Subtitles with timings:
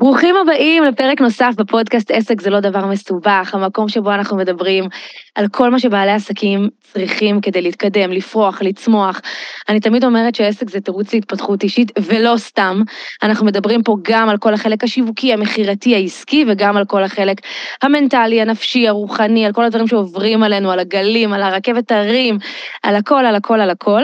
[0.00, 4.84] ברוכים הבאים לפרק נוסף בפודקאסט עסק זה לא דבר מסובך, המקום שבו אנחנו מדברים
[5.34, 9.20] על כל מה שבעלי עסקים צריכים כדי להתקדם, לפרוח, לצמוח.
[9.68, 12.82] אני תמיד אומרת שעסק זה תירוץ להתפתחות אישית, ולא סתם.
[13.22, 17.40] אנחנו מדברים פה גם על כל החלק השיווקי, המכירתי, העסקי, וגם על כל החלק
[17.82, 22.38] המנטלי, הנפשי, הרוחני, על כל הדברים שעוברים עלינו, על הגלים, על הרכבת הרים,
[22.82, 24.02] על הכל, על הכל, על הכל.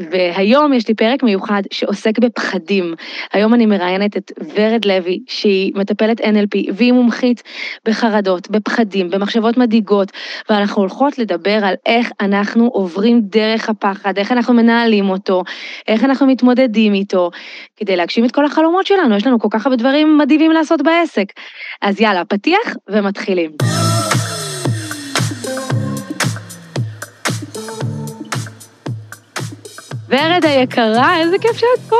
[0.00, 2.94] והיום יש לי פרק מיוחד שעוסק בפחדים.
[3.32, 7.42] היום אני מראיינת את ורד לוי, שהיא מטפלת NLP, והיא מומחית
[7.84, 10.12] בחרדות, בפחדים, במחשבות מדאיגות,
[10.50, 15.42] ואנחנו הולכות לדבר על איך אנחנו עוברים דרך הפחד, איך אנחנו מנהלים אותו,
[15.88, 17.30] איך אנחנו מתמודדים איתו,
[17.76, 21.32] כדי להגשים את כל החלומות שלנו, יש לנו כל כך הרבה דברים מדהימים לעשות בעסק.
[21.82, 23.50] אז יאללה, פתיח ומתחילים.
[30.12, 31.96] ורד היקרה, איזה כיף שאת פה.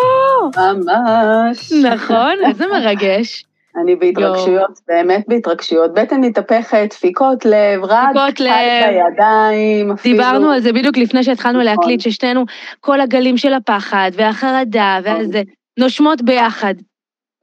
[0.57, 1.73] ממש.
[1.73, 3.45] נכון, איזה מרגש.
[3.83, 5.95] אני בהתרגשויות, באמת בהתרגשויות.
[5.95, 8.51] בטן מתהפכת, דפיקות לב, דפיקות לב.
[8.89, 10.17] בידיים, אפילו.
[10.17, 11.65] דיברנו על זה בדיוק לפני שהתחלנו נכון.
[11.65, 12.45] להקליט, ששתינו,
[12.81, 15.43] כל הגלים של הפחד והחרדה והזה,
[15.79, 16.75] נושמות ביחד.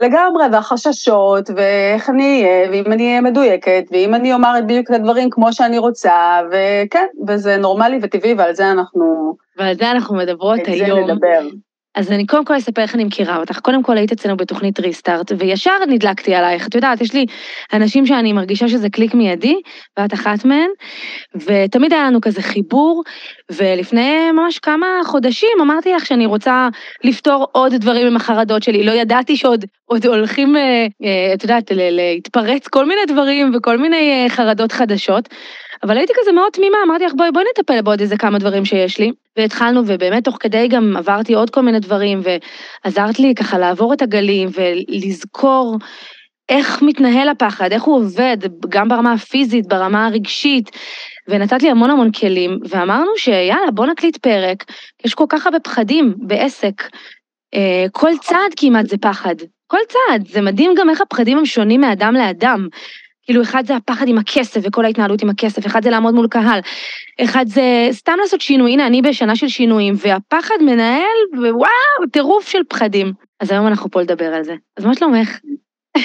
[0.01, 5.29] לגמרי, והחששות, ואיך אני אהיה, ואם אני אהיה מדויקת, ואם אני אומר בדיוק את הדברים
[5.29, 9.35] כמו שאני רוצה, וכן, וזה נורמלי וטבעי, ועל זה אנחנו...
[9.59, 11.11] ועל זה אנחנו מדברות את זה היום.
[11.11, 11.47] נדבר.
[11.95, 13.59] אז אני קודם כל אספר איך אני מכירה אותך.
[13.59, 16.67] קודם כל היית אצלנו בתוכנית ריסטארט, וישר נדלקתי עלייך.
[16.67, 17.25] את יודעת, יש לי
[17.73, 19.55] אנשים שאני מרגישה שזה קליק מיידי,
[19.97, 20.69] ואת אחת מהן,
[21.35, 23.03] ותמיד היה לנו כזה חיבור,
[23.51, 26.69] ולפני ממש כמה חודשים אמרתי לך שאני רוצה
[27.03, 28.83] לפתור עוד דברים עם החרדות שלי.
[28.83, 34.23] לא ידעתי שעוד עוד הולכים, אה, אה, את יודעת, להתפרץ כל מיני דברים וכל מיני
[34.23, 35.29] אה, חרדות חדשות.
[35.83, 38.99] אבל הייתי כזה מאוד תמימה, אמרתי לך, בואי, בואי נטפל בעוד איזה כמה דברים שיש
[38.99, 39.11] לי.
[39.37, 44.01] והתחלנו, ובאמת תוך כדי גם עברתי עוד כל מיני דברים, ועזרת לי ככה לעבור את
[44.01, 45.77] הגלים ולזכור
[46.49, 48.37] איך מתנהל הפחד, איך הוא עובד,
[48.69, 50.71] גם ברמה הפיזית, ברמה הרגשית,
[51.27, 54.63] ונתת לי המון המון כלים, ואמרנו שיאללה, בוא נקליט פרק,
[55.05, 56.83] יש כל כך הרבה פחדים בעסק.
[57.53, 59.35] אה, כל צעד כמעט זה פחד,
[59.67, 62.67] כל צעד, זה מדהים גם איך הפחדים הם שונים מאדם לאדם.
[63.29, 66.59] כאילו, אחד זה הפחד עם הכסף וכל ההתנהלות עם הכסף, אחד זה לעמוד מול קהל,
[67.23, 72.59] אחד זה סתם לעשות שינוי, הנה, אני בשנה של שינויים, והפחד מנהל, ווואו, טירוף של
[72.69, 73.13] פחדים.
[73.39, 74.55] אז היום אנחנו פה לדבר על זה.
[74.77, 75.39] אז מה שלומך?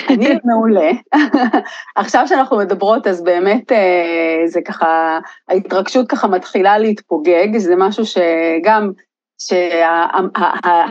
[0.09, 0.91] אני מעולה.
[1.97, 5.19] עכשיו שאנחנו מדברות, אז באמת אה, זה ככה,
[5.49, 8.91] ההתרגשות ככה מתחילה להתפוגג, זה משהו שגם,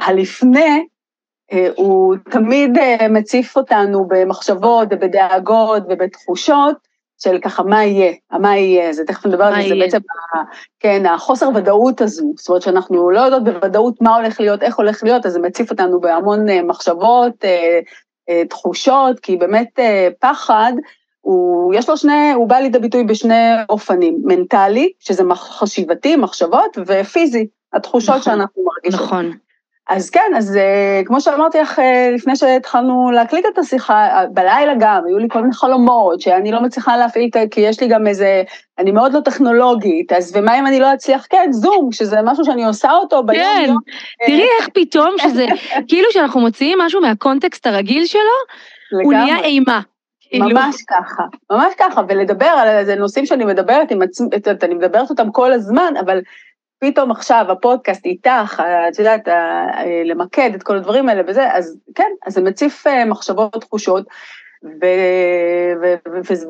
[0.08, 0.86] שהלפני,
[1.76, 6.76] הוא תמיד אה, מציף אותנו במחשבות ובדאגות ובתחושות
[7.18, 9.76] של ככה מה יהיה, מה יהיה, זה תכף נדבר על זה, זה?
[9.76, 9.98] בעצם,
[10.80, 15.04] כן, החוסר ודאות הזו, זאת אומרת שאנחנו לא יודעות בוודאות מה הולך להיות, איך הולך
[15.04, 17.80] להיות, אז זה מציף אותנו בהמון אה, מחשבות, אה,
[18.30, 20.74] אה, תחושות, כי באמת אה, פחד,
[21.22, 27.48] הוא, יש לו שני, הוא בא לידי ביטוי בשני אופנים, מנטלי, שזה חשיבתי, מחשבות, ופיזי,
[27.74, 29.02] התחושות נכון, שאנחנו מרגישות.
[29.02, 29.32] נכון.
[29.90, 34.74] אז כן, אז uh, כמו שאמרתי לך uh, לפני שהתחלנו להקליט את השיחה, uh, בלילה
[34.80, 38.44] גם, היו לי כל מיני חלומות שאני לא מצליחה להפעיל, כי יש לי גם איזה,
[38.80, 41.26] אני מאוד לא טכנולוגית, אז ומה אם אני לא אצליח?
[41.30, 43.78] כן, זום, שזה משהו שאני עושה אותו ביום כן, יום.
[44.26, 45.46] תראי איך פתאום שזה,
[45.88, 49.82] כאילו שאנחנו מוציאים משהו מהקונטקסט הרגיל שלו, הוא נהיה אימה.
[50.22, 50.50] כאילו.
[50.50, 54.28] ממש ככה, ממש ככה, ולדבר על זה נושאים שאני מדברת עם עצמי,
[54.64, 56.22] אני מדברת אותם כל הזמן, אבל
[56.84, 59.32] פתאום עכשיו הפודקאסט איתך, את יודעת, ה-
[59.78, 64.06] אה, למקד את כל הדברים האלה וזה, אז כן, אז זה מציף אה, מחשבות, תחושות,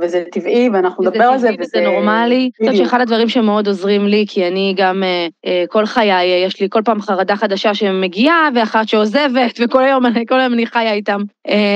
[0.01, 2.49] וזה טבעי, ואנחנו נדבר על זה, וזה טבעי וזה נורמלי.
[2.61, 2.85] אני חושבת.
[2.85, 6.67] שאחד הדברים שמאוד עוזרים לי, כי אני גם אה, אה, כל חיי, אה, יש לי
[6.69, 11.21] כל פעם חרדה חדשה שמגיעה, ואחת שעוזבת, וכל היום אני- חיה איתם.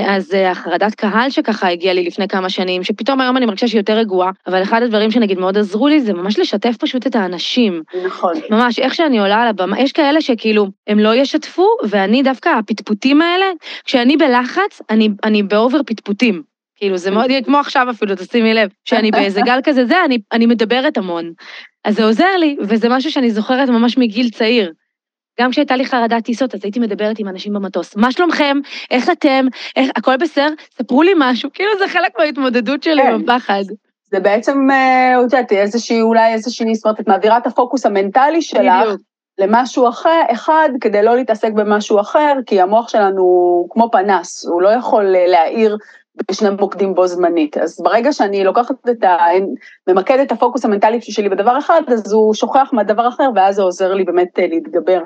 [0.07, 3.93] אז החרדת קהל שככה הגיעה לי לפני כמה שנים, שפתאום היום אני מרגישה שהיא יותר
[3.93, 7.83] רגועה, אבל אחד הדברים שנגיד מאוד עזרו לי, זה ממש לשתף פשוט את האנשים.
[8.05, 12.49] נכון, ממש, איך שאני עולה על הבמה, יש כאלה שכאילו, הם לא ישתפו, ואני דווקא,
[12.49, 13.45] הפטפוטים האלה,
[13.85, 16.26] כשאני בלחץ, אני, אני באובר פטפוטים.
[16.77, 20.45] כאילו, זה מאוד, כמו עכשיו אפילו, תשימי לב, שאני באיזה גל כזה, זה, אני, אני
[20.45, 21.31] מדברת המון.
[21.83, 24.73] אז זה עוזר לי, וזה משהו שאני זוכרת ממש מגיל צעיר.
[25.39, 27.95] גם כשהייתה לי חרדת טיסות, אז הייתי מדברת עם אנשים במטוס.
[27.95, 28.57] מה שלומכם?
[28.91, 29.45] איך אתם?
[29.75, 30.49] איך, הכל בסדר?
[30.77, 31.49] ספרו לי משהו.
[31.53, 33.13] כאילו, זה חלק מההתמודדות שלי כן.
[33.13, 33.63] עם הפחד.
[34.11, 38.41] זה בעצם, אה, את יודעת, איזושהי, אולי איזושהי, זאת אומרת, את מעבירה את הפוקוס המנטלי
[38.41, 39.01] שלך, בדיוק.
[39.39, 44.61] למשהו אחר, אחד, כדי לא להתעסק במשהו אחר, כי המוח שלנו הוא כמו פנס, הוא
[44.61, 45.77] לא יכול אה, להאיר
[46.31, 47.57] בשני מוקדים בו זמנית.
[47.57, 49.17] אז ברגע שאני לוקחת את ה...
[49.87, 53.93] ממקדת את הפוקוס המנטלי שלי בדבר אחד, אז הוא שוכח מהדבר אחר, ואז זה עוזר
[53.93, 55.01] לי באמת אה, להתגבר.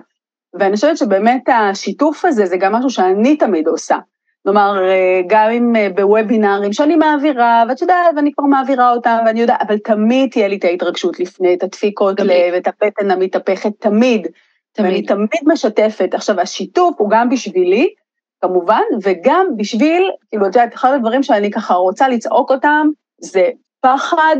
[0.54, 3.98] ואני חושבת שבאמת השיתוף הזה, זה גם משהו שאני תמיד עושה.
[4.44, 9.42] כלומר, אה, גם אם אה, בוובינארים שאני מעבירה, ואת יודעת, ואני כבר מעבירה אותם, ואני
[9.42, 14.28] יודעת, אבל תמיד תהיה לי את ההתרגשות לפני, את הדפיקות לב, את הבטן המתהפכת, תמיד.
[14.74, 14.88] תמיד.
[14.88, 16.14] ואני תמיד משתפת.
[16.14, 17.94] עכשיו, השיתוף הוא גם בשבילי,
[18.42, 22.88] כמובן, וגם בשביל, כאילו, את יודעת, אחד הדברים שאני ככה רוצה לצעוק אותם,
[23.22, 23.50] זה
[23.82, 24.36] פחד,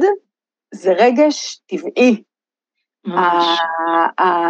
[0.74, 2.24] זה רגש טבעי.
[3.06, 3.60] ממש.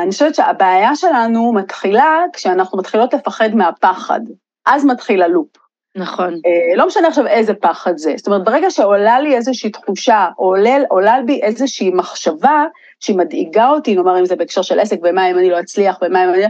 [0.01, 4.19] אני חושבת שהבעיה שלנו מתחילה כשאנחנו מתחילות לפחד מהפחד.
[4.65, 5.47] אז מתחיל הלופ.
[5.95, 6.33] נכון.
[6.33, 8.13] אה, לא משנה עכשיו איזה פחד זה.
[8.17, 12.65] זאת אומרת, ברגע שעולה לי איזושהי תחושה, או עולה, עולה בי איזושהי מחשבה
[12.99, 16.23] שהיא מדאיגה אותי, נאמר אם זה בהקשר של עסק, ומה אם אני לא אצליח, ומה
[16.25, 16.43] אם אני...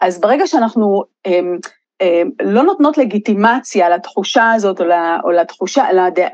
[0.00, 1.58] אז ברגע שאנחנו הם,
[2.42, 4.80] לא נותנות לגיטימציה לתחושה הזאת,
[5.24, 5.84] או, לתחושה,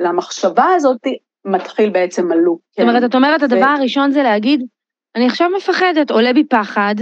[0.00, 1.06] למחשבה הזאת,
[1.44, 2.60] מתחיל בעצם הלופ.
[2.70, 3.74] זאת אומרת, את אומרת, הדבר.
[3.78, 4.62] הראשון זה להגיד,
[5.16, 6.94] אני עכשיו מפחדת, עולה בי פחד,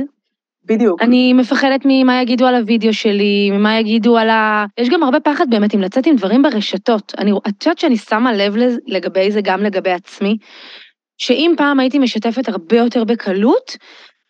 [0.65, 1.03] בדיוק.
[1.03, 4.67] אני מפחדת ממה יגידו על הוידאו שלי, ממה יגידו על ה...
[4.79, 7.13] יש גם הרבה פחד באמת אם לצאת עם דברים ברשתות.
[7.19, 8.55] אני, את יודעת שאני שמה לב
[8.87, 10.37] לגבי זה גם לגבי עצמי,
[11.19, 13.77] שאם פעם הייתי משתפת הרבה יותר בקלות,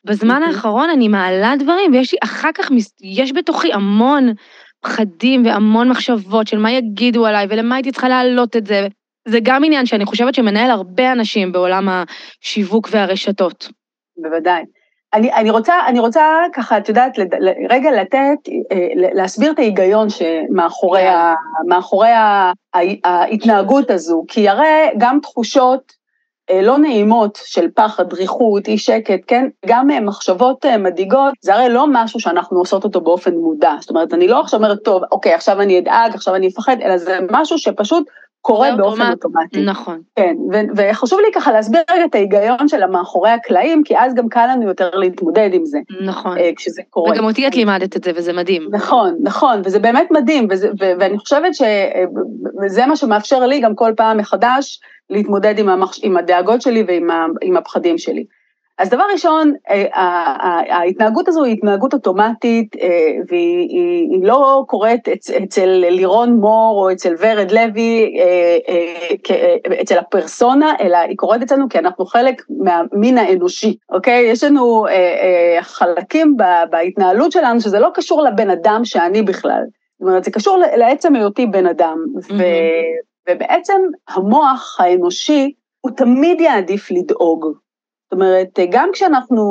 [0.05, 2.71] בזמן האחרון אני מעלה דברים, ויש לי אחר כך,
[3.01, 4.33] יש בתוכי המון
[4.81, 8.89] פחדים והמון מחשבות של מה יגידו עליי ולמה הייתי צריכה להעלות את זה.
[9.29, 13.69] זה גם עניין שאני חושבת שמנהל הרבה אנשים בעולם השיווק והרשתות.
[14.17, 14.65] בוודאי.
[15.15, 17.19] אני, אני, רוצה, אני רוצה ככה, את יודעת,
[17.71, 21.35] רגע לתת, אה, להסביר את ההיגיון שמאחורי ה,
[21.69, 22.53] מאחורי ה,
[23.05, 26.00] ההתנהגות הזו, כי הרי גם תחושות
[26.63, 29.49] לא נעימות של פחד, דריכות, אי שקט, כן?
[29.67, 33.73] גם אה, מחשבות מדאיגות, זה הרי לא משהו שאנחנו עושות אותו באופן מודע.
[33.81, 36.99] זאת אומרת, אני לא עכשיו אומרת, טוב, אוקיי, עכשיו אני אדאג, עכשיו אני אפחד, אלא
[36.99, 38.05] זה משהו שפשוט
[38.43, 39.61] קורה באופן אוטומטי.
[39.65, 40.01] נכון.
[40.17, 44.29] כן, ו- וחשוב לי ככה להסביר רגע את ההיגיון של המאחורי הקלעים, כי אז גם
[44.29, 45.79] קל לנו יותר להתמודד עם זה.
[46.01, 46.39] נכון.
[46.39, 47.13] אה, כשזה קורה.
[47.13, 48.69] וגם אותי את לימדת את זה, וזה מדהים.
[48.71, 53.93] נכון, נכון, וזה באמת מדהים, וזה, ו- ואני חושבת שזה מה שמאפשר לי גם כל
[53.97, 56.01] פעם מחדש להתמודד עם, המחש...
[56.03, 58.25] עם הדאגות שלי ועם הפחדים שלי.
[58.81, 59.87] אז דבר ראשון, אה,
[60.77, 65.09] ההתנהגות הזו היא התנהגות אוטומטית, אה, והיא לא קורית
[65.45, 68.59] אצל לירון מור או אצל ורד לוי, אה,
[69.83, 74.23] אצל הפרסונה, אלא היא קורית אצלנו כי אנחנו חלק מהמין האנושי, אוקיי?
[74.23, 74.87] יש לנו
[75.61, 76.37] חלקים
[76.71, 79.63] בהתנהלות שלנו שזה לא קשור לבן אדם שאני בכלל.
[79.99, 82.43] זאת אומרת, זה קשור לעצם היותי בן אדם, ו,
[83.31, 87.47] ובעצם המוח האנושי, הוא תמיד יעדיף לדאוג.
[88.11, 89.45] זאת אומרת, גם כשאנחנו,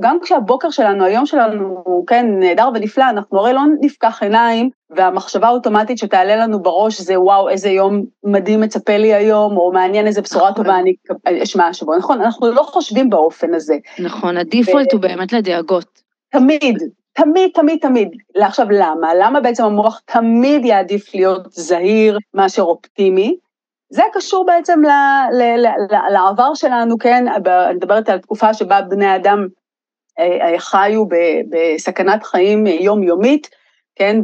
[0.00, 5.98] גם כשהבוקר שלנו, היום שלנו, כן, נהדר ונפלא, אנחנו הרי לא נפקח עיניים, והמחשבה האוטומטית
[5.98, 10.50] שתעלה לנו בראש זה וואו, איזה יום מדהים מצפה לי היום, או מעניין איזה בשורה
[10.50, 10.64] נכון.
[10.64, 10.94] טובה אני
[11.42, 12.20] אשמע השבוע, נכון?
[12.20, 13.76] אנחנו לא חושבים באופן הזה.
[13.98, 14.96] נכון, הדיפולט ו...
[14.96, 16.02] הוא באמת לדאגות.
[16.30, 16.82] תמיד,
[17.14, 18.08] תמיד, תמיד, תמיד.
[18.36, 19.14] עכשיו, למה?
[19.14, 23.36] למה בעצם המוח תמיד יעדיף להיות זהיר מאשר אופטימי?
[23.90, 24.88] זה קשור בעצם ל,
[25.32, 29.46] ל, ל, ל, לעבר שלנו, כן, אני מדברת על תקופה שבה בני אדם
[30.18, 31.04] אה, אה, חיו
[31.50, 33.50] בסכנת חיים יומיומית,
[33.96, 34.16] כן,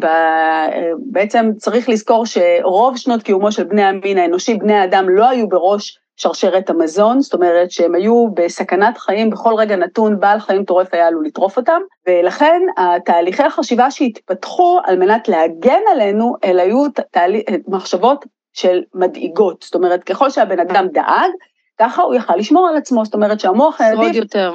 [0.99, 5.99] בעצם צריך לזכור שרוב שנות קיומו של בני המין האנושי, בני האדם לא היו בראש
[6.21, 11.07] שרשרת המזון, זאת אומרת שהם היו בסכנת חיים בכל רגע נתון, בעל חיים טורף היה
[11.07, 18.25] עלול לטרוף אותם, ולכן התהליכי החשיבה שהתפתחו על מנת להגן עלינו, אלה היו תהליך, מחשבות
[18.53, 21.31] של מדאיגות, זאת אומרת, ככל שהבן אדם דאג,
[21.79, 24.01] ככה הוא יכל לשמור על עצמו, זאת אומרת שהמוח העדיף...
[24.01, 24.55] שרוד יותר.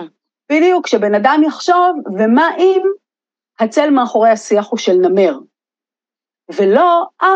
[0.51, 2.81] בדיוק, שבן אדם יחשוב, ומה אם
[3.59, 5.37] הצל מאחורי השיח הוא של נמר?
[6.55, 7.35] ולא, אה,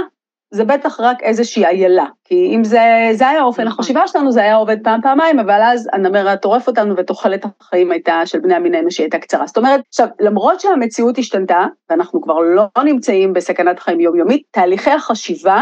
[0.51, 3.73] זה בטח רק איזושהי איילה, כי אם זה, זה היה אופן נכון.
[3.79, 7.91] החשיבה שלנו, זה היה עובד פעם, פעמיים, אבל אז הנמר היה טורף אותנו ותוחלת החיים
[7.91, 9.47] הייתה, של בני המין האנושי הייתה קצרה.
[9.47, 15.61] זאת אומרת, עכשיו, למרות שהמציאות השתנתה, ואנחנו כבר לא נמצאים בסכנת חיים יומיומית, תהליכי החשיבה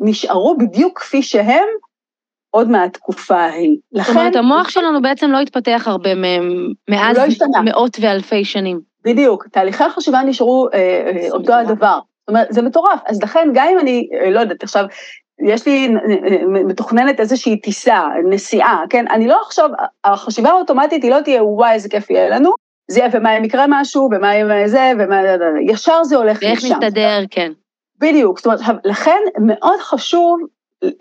[0.00, 1.68] נשארו בדיוק כפי שהם
[2.50, 3.76] עוד מהתקופה ההיא.
[3.92, 4.12] לכן...
[4.12, 8.80] זאת אומרת, המוח שלנו בעצם לא התפתח הרבה מהם מאז לא מאות ואלפי שנים.
[9.04, 11.98] בדיוק, תהליכי החשיבה נשארו אה, אה, אותו הדבר.
[12.28, 13.00] זאת אומרת, זה מטורף.
[13.06, 14.84] אז לכן, גם אם אני, אה, לא יודעת, עכשיו,
[15.46, 15.88] יש לי
[16.68, 19.04] מתוכננת איזושהי טיסה, נסיעה, כן?
[19.10, 19.70] אני לא עכשיו,
[20.04, 22.50] החשיבה האוטומטית היא לא תהיה, וואי, איזה כיף יהיה לנו,
[22.90, 25.16] זה יהיה, ומה אם יקרה משהו, ומה אם זה, ומה,
[25.66, 26.46] ישר זה הולך לשם.
[26.46, 27.52] ואיך נסתדר, כן.
[27.98, 30.40] בדיוק, זאת אומרת, לכן מאוד חשוב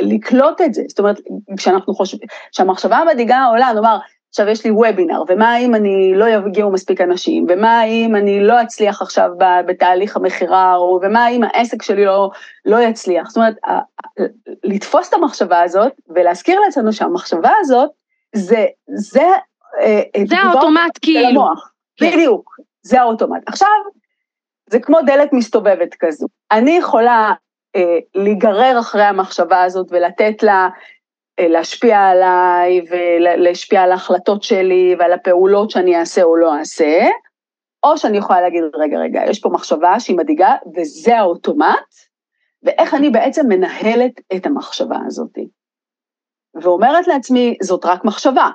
[0.01, 1.19] לקלוט את זה, זאת אומרת,
[1.57, 3.97] כשאנחנו חושבים, כשהמחשבה המדאיגה עולה, נאמר,
[4.39, 8.61] עכשיו יש לי וובינר, ומה אם אני לא יגיעו מספיק אנשים, ומה אם אני לא
[8.61, 9.29] אצליח עכשיו
[9.67, 12.29] בתהליך המכירה, ומה אם העסק שלי לא,
[12.65, 13.29] לא יצליח.
[13.29, 13.55] זאת אומרת,
[14.63, 17.89] לתפוס את המחשבה הזאת, ולהזכיר לעצמנו שהמחשבה הזאת,
[18.35, 19.27] זה, זה,
[19.81, 21.43] אה, זה האוטומט כאילו.
[21.97, 22.11] כן.
[22.11, 23.41] בדיוק, זה האוטומט.
[23.45, 23.67] עכשיו,
[24.69, 26.27] זה כמו דלת מסתובבת כזו.
[26.51, 27.33] אני יכולה
[27.75, 30.69] אה, להיגרר אחרי המחשבה הזאת ולתת לה אה,
[31.39, 37.07] להשפיע עליי ולהשפיע על ההחלטות שלי ועל הפעולות שאני אעשה או לא אעשה,
[37.83, 41.93] או שאני יכולה להגיד, רגע, רגע, יש פה מחשבה שהיא מדאיגה וזה האוטומט,
[42.63, 45.37] ואיך אני בעצם מנהלת את המחשבה הזאת.
[46.61, 48.49] ואומרת לעצמי, זאת רק מחשבה,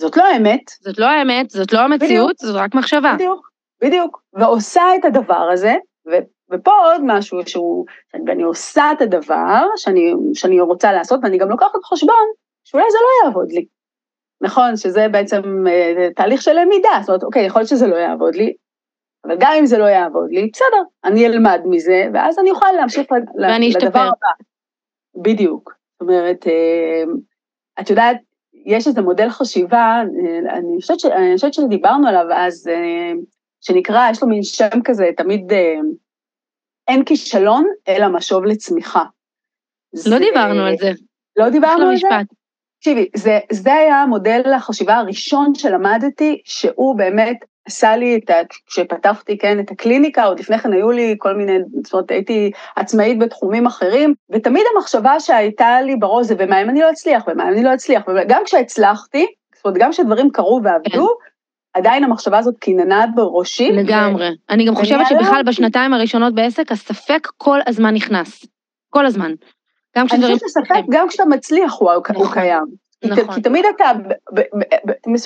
[0.00, 0.70] זאת לא האמת.
[0.80, 3.14] זאת לא האמת, זאת לא המציאות, בדיוק, זאת רק מחשבה.
[3.14, 3.50] בדיוק,
[3.82, 4.22] בדיוק.
[4.32, 5.74] ועושה את הדבר הזה,
[6.08, 6.10] ו,
[6.50, 7.86] ופה עוד משהו שהוא,
[8.26, 12.26] ואני עושה את הדבר שאני, שאני רוצה לעשות, ואני גם לוקחת בחשבון
[12.64, 13.66] שאולי זה לא יעבוד לי.
[14.40, 18.34] נכון, שזה בעצם אה, תהליך של למידה, זאת אומרת, אוקיי, יכול להיות שזה לא יעבוד
[18.34, 18.54] לי,
[19.24, 23.06] אבל גם אם זה לא יעבוד לי, בסדר, אני אלמד מזה, ואז אני אוכל להמשיך
[23.76, 24.30] לדבר הבא.
[25.22, 25.72] בדיוק.
[25.92, 27.02] זאת אומרת, אה,
[27.80, 28.16] את יודעת,
[28.66, 32.70] יש איזה מודל חשיבה, אה, אני חושבת, ש, אני חושבת שדיברנו עליו אז,
[33.60, 35.52] שנקרא, יש לו מין שם כזה, תמיד
[36.88, 39.04] אין כישלון, אלא משוב לצמיחה.
[39.94, 40.92] לא זה, דיברנו על זה.
[41.36, 42.08] לא דיברנו על זה?
[42.78, 48.34] תקשיבי, זה, זה היה מודל החשיבה הראשון שלמדתי, שהוא באמת עשה לי את ה...
[48.66, 53.18] כשפתחתי, כן, את הקליניקה, עוד לפני כן היו לי כל מיני, זאת אומרת, הייתי עצמאית
[53.18, 57.52] בתחומים אחרים, ותמיד המחשבה שהייתה לי בראש זה, ומה אם אני לא אצליח, ומה אם
[57.52, 61.35] אני לא אצליח, וגם כשהצלחתי, זאת אומרת, גם כשדברים קרו ועבדו, כן.
[61.76, 63.72] עדיין המחשבה הזאת קיננה בראשי.
[63.72, 64.28] לגמרי.
[64.28, 64.32] ו...
[64.50, 68.46] אני גם חושבת שבכלל בשנתיים הראשונות בעסק, הספק כל הזמן נכנס.
[68.90, 69.32] כל הזמן.
[69.96, 70.30] גם כשדברים...
[70.30, 72.16] אני חושבת שספק, גם כשאתה מצליח הוא, נכון.
[72.16, 72.85] הוא קיים.
[73.04, 73.34] נכון.
[73.34, 73.84] כי תמיד אתה,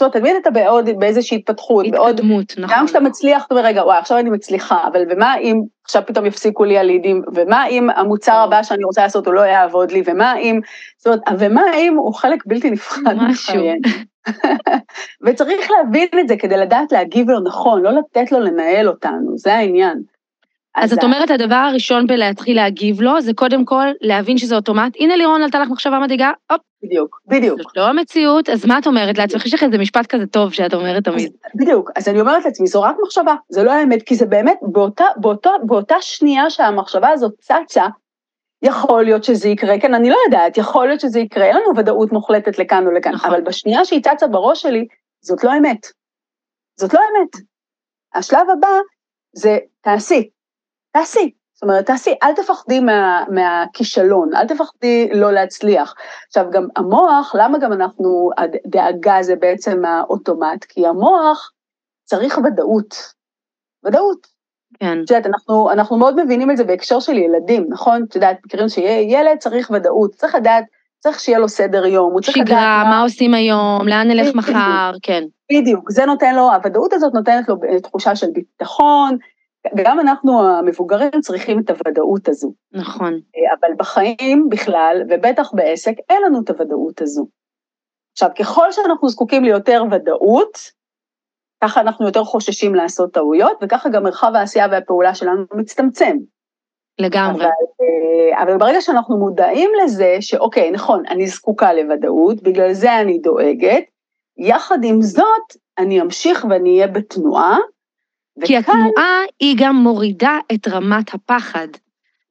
[0.00, 2.76] אומרת, תמיד אתה בעוד, באיזושהי התפתחות, התקדמות, נכון.
[2.76, 6.26] גם כשאתה מצליח, אתה אומר, רגע, וואי, עכשיו אני מצליחה, אבל ומה אם עכשיו פתאום
[6.26, 10.36] יפסיקו לי הלידים, ומה אם המוצר הבא שאני רוצה לעשות הוא לא יעבוד לי, ומה
[10.36, 10.60] אם,
[10.98, 13.80] זאת אומרת, ומה אם הוא חלק בלתי נפרד מחיינו.
[15.26, 19.54] וצריך להבין את זה כדי לדעת להגיב לו נכון, לא לתת לו לנהל אותנו, זה
[19.54, 20.02] העניין.
[20.80, 24.92] אז את אומרת, הדבר הראשון בלהתחיל להגיב לו, זה קודם כל להבין שזה אוטומט.
[24.98, 26.60] הנה לירון, עלתה לך מחשבה מדאיגה, הופ.
[26.82, 27.62] בדיוק, בדיוק.
[27.62, 29.46] זאת לא המציאות, אז מה את אומרת לעצמך?
[29.46, 31.32] יש לך איזה משפט כזה טוב שאת אומרת תמיד.
[31.54, 35.04] בדיוק, אז אני אומרת לעצמי, זו רק מחשבה, זה לא האמת, כי זה באמת, באותה,
[35.16, 37.86] באותה, באותה שנייה שהמחשבה הזאת צצה,
[38.62, 42.12] יכול להיות שזה יקרה, כן, אני לא יודעת, יכול להיות שזה יקרה, אין לנו ודאות
[42.12, 43.30] מוחלטת לכאן או לכאן, נכון.
[43.30, 44.86] אבל בשנייה שהיא צצה בראש שלי,
[45.20, 45.86] זאת לא אמת.
[46.76, 47.44] זאת לא אמת.
[48.14, 48.68] השלב הבא
[49.32, 50.28] זה תעשי,
[50.92, 51.30] תעשי.
[51.54, 55.94] זאת אומרת, תעשי, אל תפחדי מה, מהכישלון, אל תפחדי לא להצליח.
[56.26, 60.64] עכשיו, גם המוח, למה גם אנחנו, הדאגה זה בעצם האוטומט?
[60.64, 61.52] כי המוח
[62.04, 62.94] צריך ודאות.
[63.84, 64.26] ודאות.
[64.80, 64.98] כן.
[65.04, 68.04] את יודעת, אנחנו, אנחנו מאוד מבינים את זה בהקשר של ילדים, נכון?
[68.08, 70.64] את יודעת, מכירים שיהיה ילד צריך ודאות, צריך לדעת,
[70.98, 72.48] צריך שיהיה לו סדר יום, הוא צריך לדעת...
[72.48, 75.22] שגרה, מה עושים היום, לאן נלך מחר, כן.
[75.52, 79.16] בדיוק, זה נותן לו, הוודאות הזאת נותנת לו תחושה של ביטחון,
[79.76, 82.52] גם אנחנו המבוגרים צריכים את הוודאות הזו.
[82.72, 83.20] נכון.
[83.60, 87.26] אבל בחיים בכלל, ובטח בעסק, אין לנו את הוודאות הזו.
[88.12, 90.58] עכשיו, ככל שאנחנו זקוקים ליותר ודאות,
[91.64, 96.16] ככה אנחנו יותר חוששים לעשות טעויות, וככה גם מרחב העשייה והפעולה שלנו מצטמצם.
[96.98, 97.44] לגמרי.
[97.44, 97.50] אבל,
[97.80, 103.84] אה, אבל ברגע שאנחנו מודעים לזה, שאוקיי, נכון, אני זקוקה לוודאות, בגלל זה אני דואגת,
[104.38, 107.56] יחד עם זאת, אני אמשיך ואני אהיה בתנועה,
[108.46, 108.56] כי.
[108.56, 111.68] התנועה היא גם מורידה את רמת הפחד.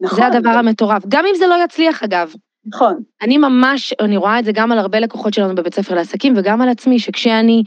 [0.01, 0.19] נכון.
[0.19, 1.03] זה הדבר המטורף.
[1.07, 2.33] גם אם זה לא יצליח, אגב.
[2.65, 3.01] נכון.
[3.21, 6.61] אני ממש, אני רואה את זה גם על הרבה לקוחות שלנו בבית ספר לעסקים, וגם
[6.61, 7.63] על עצמי, שכשאני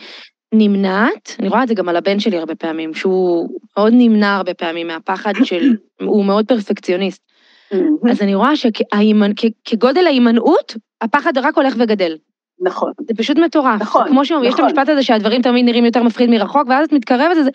[0.55, 4.55] נמנעת, אני רואה את זה גם על הבן שלי הרבה פעמים, שהוא מאוד נמנע הרבה
[4.55, 5.77] פעמים מהפחד של,
[6.11, 7.23] הוא מאוד פרפקציוניסט.
[8.11, 12.17] אז אני רואה שכגודל ההימנעות, הפחד רק הולך וגדל.
[12.61, 12.93] נכון.
[13.09, 13.81] זה פשוט מטורף.
[13.81, 14.65] נכון, כמו שאומרים, נכון.
[14.65, 14.79] יש את נכון.
[14.79, 17.51] המשפט הזה שהדברים תמיד נראים יותר מפחיד מרחוק, ואז את מתקרבת לזה,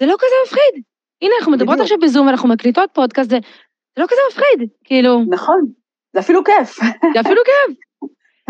[0.00, 0.82] זה לא כזה מפחיד.
[1.22, 1.84] הנה, אנחנו מדברות בדיוק.
[1.84, 3.38] עכשיו בזום ואנחנו מקליטות פודקאסט, זה,
[3.96, 5.20] זה לא כזה מפחיד, כאילו.
[5.28, 5.66] נכון,
[6.12, 6.76] זה אפילו כיף.
[7.14, 7.76] זה אפילו כיף.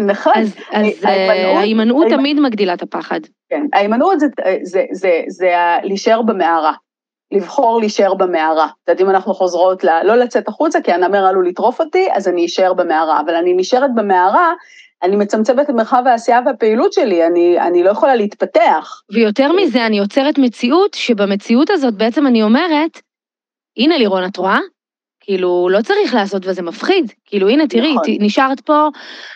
[0.07, 0.33] נכון.
[0.37, 3.21] אז, אז אה, ההימנעות תמיד מגדילה את הפחד.
[3.49, 6.73] כן, ההימנעות זה, זה, זה, זה, זה להישאר במערה.
[7.33, 8.65] לבחור להישאר במערה.
[8.67, 9.89] את יודעת, אם אנחנו חוזרות ל...
[10.03, 13.21] לא לצאת החוצה, כי הנמר עלול לטרוף אותי, אז אני אשאר במערה.
[13.21, 14.55] אבל אני נשארת במערה
[15.03, 19.03] אני מצמצמת את מרחב העשייה והפעילות שלי, אני, אני לא יכולה להתפתח.
[19.13, 23.01] ויותר מזה, אני יוצרת מציאות, שבמציאות הזאת בעצם אני אומרת,
[23.77, 24.59] הנה לירון, את רואה?
[25.21, 27.13] כאילו, לא צריך לעשות וזה מפחיד.
[27.25, 28.05] כאילו, הנה, תראי, נכון.
[28.21, 28.89] נשארת פה,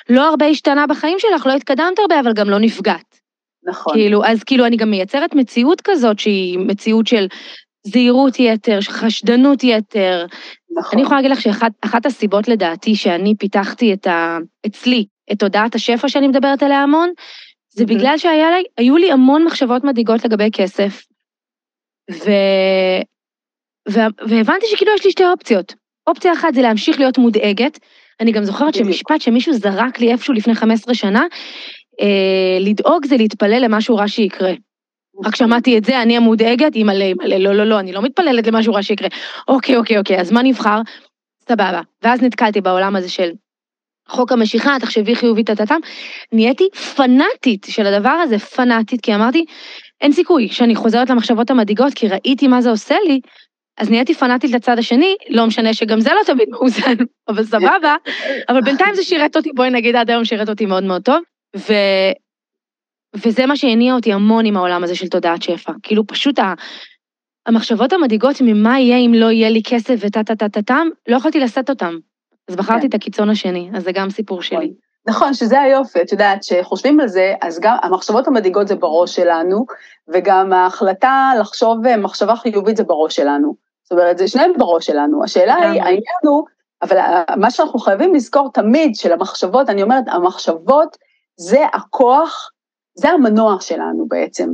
[0.08, 3.20] לא הרבה השתנה בחיים שלך, לא התקדמת הרבה, אבל גם לא נפגעת.
[3.66, 3.92] נכון.
[3.92, 7.26] כאילו, אז כאילו, אני גם מייצרת מציאות כזאת, שהיא מציאות של
[7.86, 10.26] זהירות יתר, חשדנות יתר.
[10.78, 10.90] נכון.
[10.92, 14.38] אני יכולה להגיד לך שאחת הסיבות לדעתי שאני פיתחתי את ה...
[14.66, 17.12] אצלי, את תודעת השפע שאני מדברת עליה המון,
[17.70, 21.02] זה בגלל שהיו לי המון מחשבות מדאיגות לגבי כסף.
[24.28, 25.74] והבנתי שכאילו יש לי שתי אופציות.
[26.06, 27.78] אופציה אחת זה להמשיך להיות מודאגת.
[28.20, 31.26] אני גם זוכרת שמשפט שמישהו זרק לי איפשהו לפני 15 שנה,
[32.00, 34.52] אה, לדאוג זה להתפלל למשהו רע שיקרה.
[35.24, 38.74] רק שמעתי את זה, אני המודאגת, אימא'לה, אימא'לה, לא, לא, לא, אני לא מתפללת למשהו
[38.74, 39.08] רע שיקרה.
[39.48, 40.80] אוקיי, אוקיי, אוקיי, אז מה נבחר?
[41.48, 41.80] סבבה.
[42.02, 43.30] ואז נתקלתי בעולם הזה של
[44.08, 45.80] חוק המשיכה, תחשבי חיובית, טטטם.
[46.32, 49.44] נהייתי פנאטית של הדבר הזה, פנאטית, כי אמרתי,
[50.00, 53.20] אין סיכוי שאני חוזרת למחשבות המדאיגות, כי ראיתי מה זה עושה לי,
[53.78, 56.94] אז נהייתי פנאטית לצד השני, לא משנה שגם זה לא תמיד מאוזן,
[57.28, 57.96] אבל סבבה,
[58.48, 61.22] אבל בינתיים זה שירת אותי, בואי נגיד עד היום שירת אותי מאוד מאוד טוב,
[61.56, 61.72] ו...
[63.16, 65.72] וזה מה שהניע אותי המון עם העולם הזה של תודעת שפע.
[65.82, 66.54] כאילו פשוט ה...
[67.46, 71.94] המחשבות המדאיגות ממה יהיה אם לא יהיה לי כסף וטה-טה-טה-טם, לא יכולתי לשאת אותם.
[72.48, 72.86] אז בחרתי כן.
[72.88, 74.58] את הקיצון השני, אז זה גם סיפור נכון.
[74.58, 74.74] שלי.
[75.08, 79.66] נכון, שזה היופי, את יודעת, כשחושבים על זה, אז גם המחשבות המדאיגות זה בראש שלנו,
[80.08, 83.54] וגם ההחלטה לחשוב מחשבה חיובית זה בראש שלנו.
[83.82, 85.24] זאת אומרת, זה שניהם בראש שלנו.
[85.24, 86.44] השאלה היא, העניין הוא,
[86.82, 86.98] אבל
[87.36, 90.96] מה שאנחנו חייבים לזכור תמיד של המחשבות, אני אומרת, המחשבות
[91.36, 92.50] זה הכוח
[92.94, 94.48] זה המנוע שלנו בעצם.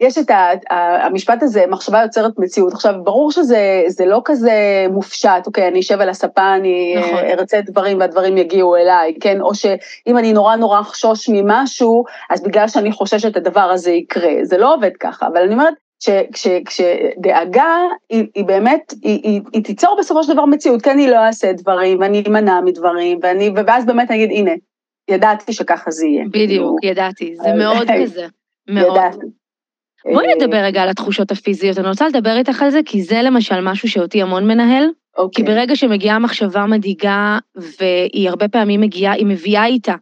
[0.00, 0.30] יש את
[0.70, 2.72] המשפט הזה, מחשבה יוצרת מציאות.
[2.72, 7.24] עכשיו, ברור שזה לא כזה מופשט, אוקיי, אני אשב על הספה, אני נכון.
[7.24, 9.40] ארצה דברים והדברים יגיעו אליי, כן?
[9.40, 14.32] או שאם אני נורא נורא אחשוש ממשהו, אז בגלל שאני חוששת הדבר הזה יקרה.
[14.42, 15.74] זה לא עובד ככה, אבל אני אומרת,
[16.64, 17.74] כשדאגה
[18.10, 21.52] היא, היא באמת, היא, היא, היא תיצור בסופו של דבר מציאות, כן, אני לא אעשה
[21.52, 24.52] דברים, ואני אמנע מדברים, ואני, ואז באמת אני אגיד, הנה,
[25.10, 26.24] ידעתי שככה זה יהיה.
[26.30, 28.26] בדיוק, ידעתי, זה מאוד כזה.
[28.68, 28.96] מאוד.
[28.96, 29.26] ידעתי.
[30.12, 33.22] בואי אה, נדבר רגע על התחושות הפיזיות, אני רוצה לדבר איתך על זה, כי זה
[33.22, 34.84] למשל משהו שאותי המון מנהל.
[35.16, 35.44] אוקיי.
[35.44, 39.94] כי ברגע שמגיעה מחשבה מדאיגה, והיא הרבה פעמים מגיעה, היא מביאה איתה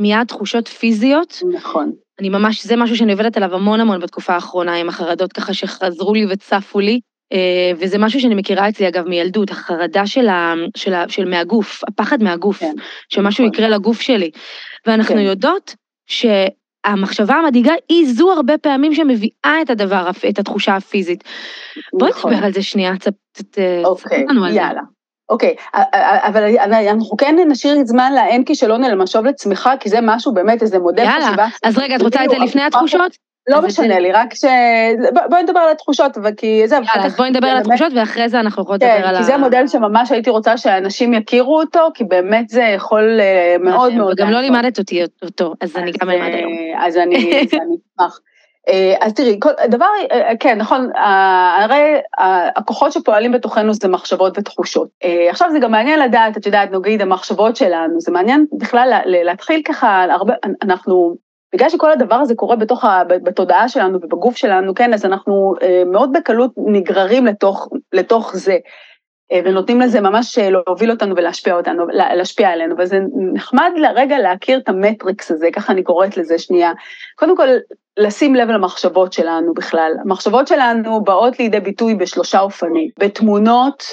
[0.00, 1.42] מיד תחושות פיזיות.
[1.54, 1.92] נכון.
[2.20, 6.14] אני ממש, זה משהו שאני עובדת עליו המון המון בתקופה האחרונה, עם החרדות ככה שחזרו
[6.14, 7.00] לי וצפו לי.
[7.32, 11.80] אה, וזה משהו שאני מכירה אצלי, אגב, מילדות, החרדה של, ה, של, ה, של מהגוף,
[11.88, 12.72] הפחד מהגוף, כן,
[13.08, 13.54] שמשהו נכון.
[13.54, 14.30] יקרה לגוף שלי.
[14.86, 15.20] ואנחנו כן.
[15.20, 15.74] יודעות
[16.06, 21.24] שהמחשבה המדאיגה היא זו הרבה פעמים שמביאה את הדבר, את התחושה הפיזית.
[21.98, 22.32] בואי נכון.
[22.32, 24.80] נדבר על זה שנייה, קצת, אוקיי, יאללה.
[25.30, 25.54] אוקיי,
[26.02, 26.44] אבל
[26.90, 31.06] אנחנו כן נשאיר זמן לאין כישלון אלא משוב לצמיחה, כי זה משהו באמת, איזה מודל
[31.06, 31.26] חשיבה.
[31.26, 33.29] יאללה, אז רגע, את רוצה את זה לפני התחושות?
[33.48, 34.44] לא משנה לי, רק ש...
[35.30, 36.74] בואי נדבר על התחושות, כי זה...
[36.74, 39.18] יאללה, אז בואי נדבר על התחושות ואחרי זה אנחנו יכולות לדבר על ה...
[39.18, 43.56] כן, כי זה מודל שממש הייתי רוצה שאנשים יכירו אותו, כי באמת זה יכול אה,
[43.60, 44.12] מאוד מאוד...
[44.20, 46.52] וגם לא לימדת אותי אותו, אז אני גם אלמד היום.
[46.52, 48.20] אה, אז אני אשמח.
[48.68, 49.86] אה, אז תראי, דבר,
[50.40, 50.90] כן, נכון,
[51.58, 52.00] הרי
[52.56, 54.88] הכוחות שפועלים בתוכנו זה מחשבות ותחושות.
[55.30, 60.04] עכשיו זה גם מעניין לדעת, את יודעת, נגיד המחשבות שלנו, זה מעניין בכלל להתחיל ככה,
[60.10, 61.16] הרבה, אנחנו
[61.54, 65.82] בגלל שכל הדבר הזה קורה בתוך, ה, בתודעה שלנו ובגוף שלנו, כן, אז אנחנו אה,
[65.86, 68.58] מאוד בקלות נגררים לתוך, לתוך זה,
[69.32, 73.00] אה, ונותנים לזה ממש אה, להוביל אותנו ולהשפיע אותנו, להשפיע עלינו, וזה
[73.32, 76.72] נחמד לרגע להכיר את המטריקס הזה, ככה אני קוראת לזה שנייה.
[77.16, 77.48] קודם כל,
[77.96, 79.92] לשים לב למחשבות שלנו בכלל.
[80.04, 83.84] המחשבות שלנו באות לידי ביטוי בשלושה אופנים, בתמונות.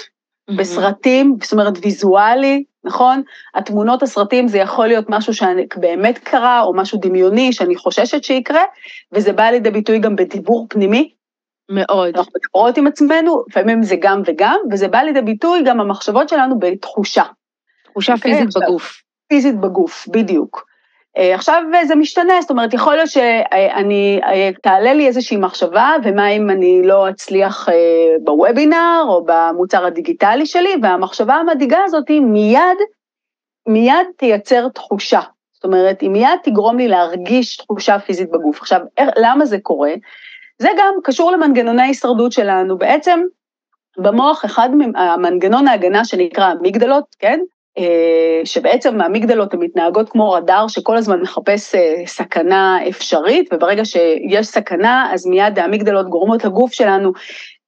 [0.58, 3.22] בסרטים, זאת אומרת ויזואלי, נכון?
[3.56, 8.62] התמונות, הסרטים, זה יכול להיות משהו שבאמת קרה, או משהו דמיוני שאני חוששת שיקרה,
[9.12, 11.14] וזה בא לידי ביטוי גם בדיבור פנימי.
[11.70, 12.18] מאוד.
[12.18, 16.60] אנחנו מדברות עם עצמנו, לפעמים זה גם וגם, וזה בא לידי ביטוי גם המחשבות שלנו
[16.60, 17.24] בתחושה.
[17.84, 18.34] תחושה אוקיי?
[18.34, 19.02] פיזית בגוף.
[19.28, 20.67] פיזית בגוף, בדיוק.
[21.18, 26.30] אה, עכשיו זה משתנה, זאת אומרת, יכול להיות שאני, אה, תעלה לי איזושהי מחשבה, ומה
[26.30, 27.76] אם אני לא אצליח אה,
[28.24, 32.78] בוובינר או במוצר הדיגיטלי שלי, והמחשבה המדאיגה הזאת מיד,
[33.68, 35.22] מיד תייצר תחושה.
[35.54, 38.62] זאת אומרת, היא מיד תגרום לי להרגיש תחושה פיזית בגוף.
[38.62, 38.80] עכשיו,
[39.18, 39.94] למה זה קורה?
[40.60, 42.78] זה גם קשור למנגנוני ההישרדות שלנו.
[42.78, 43.20] בעצם,
[43.98, 47.40] במוח, אחד המנגנון ההגנה שנקרא אמיגדלות, כן?
[47.78, 54.48] אה, שבעצם המגדלות הן מתנהגות כמו רדאר שכל הזמן מחפש אה, סכנה אפשרית, וברגע שיש
[54.48, 57.12] סכנה, אז מיד המגדלות גורמות לגוף שלנו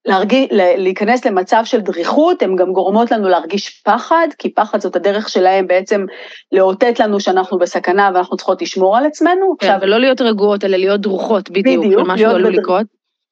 [0.05, 5.29] להרגיש, להיכנס למצב של דריכות, הן גם גורמות לנו להרגיש פחד, כי פחד זאת הדרך
[5.29, 6.05] שלהם בעצם
[6.51, 9.55] לאותת לנו שאנחנו בסכנה ואנחנו צריכות לשמור על עצמנו.
[9.59, 12.85] כן, עכשיו, ולא להיות רגועות, אלא להיות דרוכות בדיוק, בדיוק משהו עלול לקרות.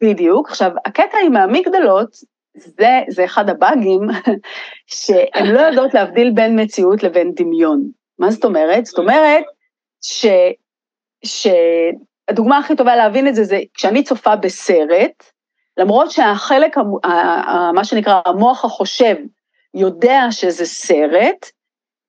[0.03, 2.09] בדיוק, עכשיו, הקטע עם המגדלות,
[2.57, 4.01] זה, זה אחד הבאגים,
[4.87, 7.89] שהן לא יודעות להבדיל בין מציאות לבין דמיון.
[8.19, 8.85] מה זאת אומרת?
[8.85, 9.43] זאת אומרת
[10.01, 10.25] ש...
[11.25, 15.23] שהדוגמה הכי טובה להבין את זה, זה כשאני צופה בסרט,
[15.77, 16.77] למרות שהחלק,
[17.73, 19.15] מה שנקרא המוח החושב,
[19.73, 21.51] יודע שזה סרט,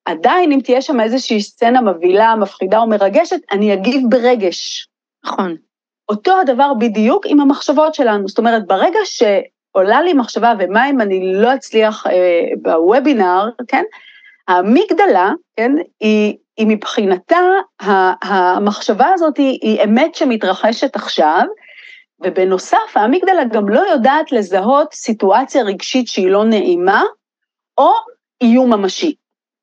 [0.04, 4.88] עדיין אם תהיה שם איזושהי סצנה מבהילה, מפחידה או מרגשת, אני אגיב ברגש.
[5.24, 5.56] נכון.
[6.08, 8.28] אותו הדבר בדיוק עם המחשבות שלנו.
[8.28, 9.22] זאת אומרת, ברגע ש...
[9.72, 13.83] עולה לי מחשבה, ומה אם אני לא אצליח אה, בוובינר, כן?
[14.48, 17.40] האמיגדלה, כן, היא, היא מבחינתה,
[18.22, 21.42] המחשבה הזאת היא, היא אמת שמתרחשת עכשיו,
[22.20, 27.02] ובנוסף, האמיגדלה גם לא יודעת לזהות סיטואציה רגשית שהיא לא נעימה,
[27.78, 27.90] או
[28.40, 29.14] איום ממשי.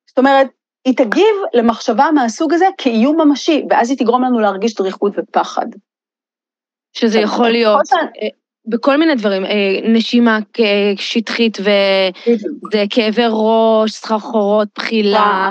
[0.07, 0.47] זאת אומרת,
[0.85, 5.65] היא תגיב למחשבה מהסוג הזה כאיום ממשי, ואז היא תגרום לנו להרגיש דריכות ופחד.
[6.93, 7.81] שזה יכול להיות
[8.67, 10.39] בכל מיני דברים, אה, נשימה
[10.95, 15.49] שטחית וזה כאבי ראש, סחרחורות, בחילה,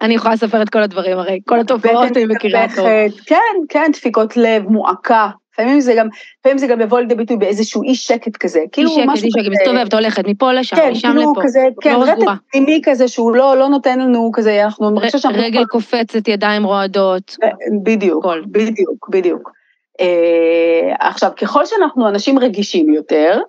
[0.00, 2.86] אני יכולה לספר את כל הדברים הרי, כל התופעות אני מכירה טוב.
[3.26, 3.36] כן,
[3.68, 6.08] כן, דפיקות לב, מועקה, לפעמים זה גם,
[6.40, 9.26] לפעמים זה גם יבוא לידי ביטוי באיזשהו אי שקט כזה, כאילו משהו כזה.
[9.26, 12.04] אי שקט, אי שקט, מסתובבת, הולכת מפה לשם, כן, משם כאילו לפה, כזה, כן, לא
[12.04, 15.42] רטט פנימי כזה שהוא לא, לא נותן לנו כזה, אנחנו מרגישה שאנחנו...
[15.42, 17.36] רגל קופצת, ידיים רועדות.
[17.82, 19.50] בדיוק, בדיוק, בדיוק.
[20.00, 23.40] אה, עכשיו, ככל שאנחנו אנשים רגישים יותר,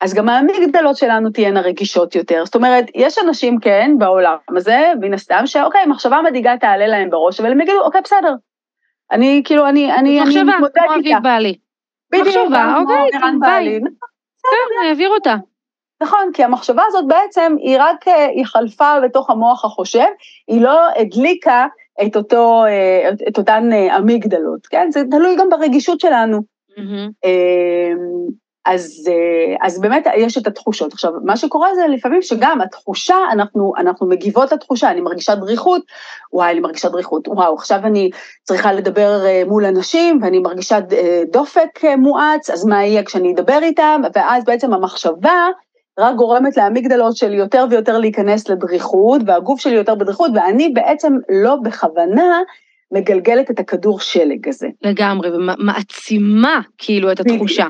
[0.00, 2.44] אז גם האמיגדלות שלנו תהיינה רגישות יותר.
[2.44, 7.40] זאת אומרת, יש אנשים, כן, בעולם הזה, מן הסתם, שאוקיי, מחשבה מדאיגה תעלה להם בראש,
[7.40, 8.34] אבל הם יגידו, אוקיי, בסדר,
[9.12, 10.58] אני כאילו, אני, אני, אני מתמודד איתה.
[10.58, 11.58] מחשבה, כמו אביב בעלי.
[12.12, 13.80] בדיוק, מחשבה, אוקיי, ביי.
[14.50, 15.36] כן, אני אעביר אותה.
[16.02, 20.06] נכון, כי המחשבה הזאת בעצם, היא רק, אה, היא חלפה בתוך המוח החושב,
[20.48, 21.66] היא לא הדליקה
[22.02, 24.88] את, אותו, אה, את אותן אה, אמיגדלות, כן?
[24.90, 26.40] זה תלוי גם ברגישות שלנו.
[26.70, 27.28] Mm-hmm.
[28.64, 30.92] אז, אה, אז באמת יש את התחושות.
[30.92, 35.82] עכשיו, מה שקורה זה לפעמים שגם התחושה, אנחנו, אנחנו מגיבות לתחושה, אני מרגישה דריכות,
[36.32, 38.10] וואי, אני מרגישה דריכות, וואו, עכשיו אני
[38.42, 40.78] צריכה לדבר מול אנשים, ואני מרגישה
[41.32, 44.02] דופק מואץ, אז מה יהיה כשאני אדבר איתם?
[44.14, 45.48] ואז בעצם המחשבה
[45.98, 51.56] רק גורמת לאמיגדלות שלי יותר ויותר להיכנס לדריכות, והגוף שלי יותר בדריכות, ואני בעצם לא
[51.56, 52.40] בכוונה,
[52.92, 54.68] מגלגלת את הכדור שלג הזה.
[54.82, 57.66] לגמרי, ומעצימה כאילו את התחושה.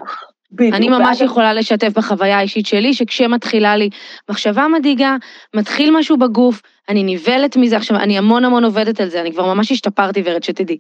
[0.52, 0.74] בדיוק.
[0.74, 3.90] אני ממש יכולה לשתף בחוויה האישית שלי, שכשמתחילה לי
[4.30, 5.16] מחשבה מדאיגה,
[5.54, 9.54] מתחיל משהו בגוף, אני נבלת מזה, עכשיו, אני המון המון עובדת על זה, אני כבר
[9.54, 10.76] ממש השתפרתי ורד שתדעי.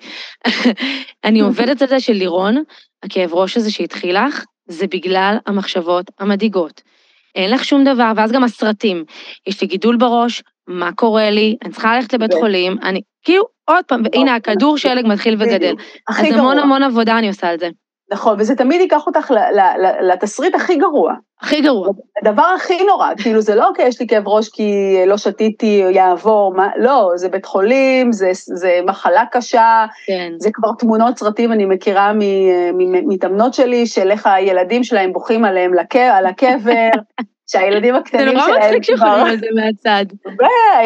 [1.24, 2.62] אני עובדת על זה של לירון,
[3.02, 6.82] הכאב ראש הזה שהתחיל לך, זה בגלל המחשבות המדאיגות.
[7.36, 9.04] אין לך שום דבר, ואז גם הסרטים.
[9.46, 13.84] יש לי גידול בראש, מה קורה לי, אני צריכה ללכת לבית חולים, אני, כאילו, עוד
[13.84, 15.74] פעם, והנה הכדור שלג מתחיל וגדל.
[16.08, 17.68] אז המון המון עבודה אני עושה על זה.
[18.12, 19.32] נכון, וזה תמיד ייקח אותך
[20.00, 21.14] לתסריט הכי גרוע.
[21.40, 21.88] הכי גרוע.
[22.22, 26.54] הדבר הכי נורא, כאילו זה לא כי יש לי כאב ראש כי לא שתיתי, יעבור,
[26.56, 30.32] מה, לא, זה בית חולים, זה, זה מחלה קשה, כן.
[30.38, 32.12] זה כבר תמונות סרטים, אני מכירה
[33.06, 36.90] מתאמנות שלי, של איך הילדים שלהם בוכים עליהם לק, על הקבר,
[37.50, 38.44] שהילדים הקטנים שלהם כבר...
[38.44, 40.04] זה נורא מצחיק שחושבים על זה מהצד.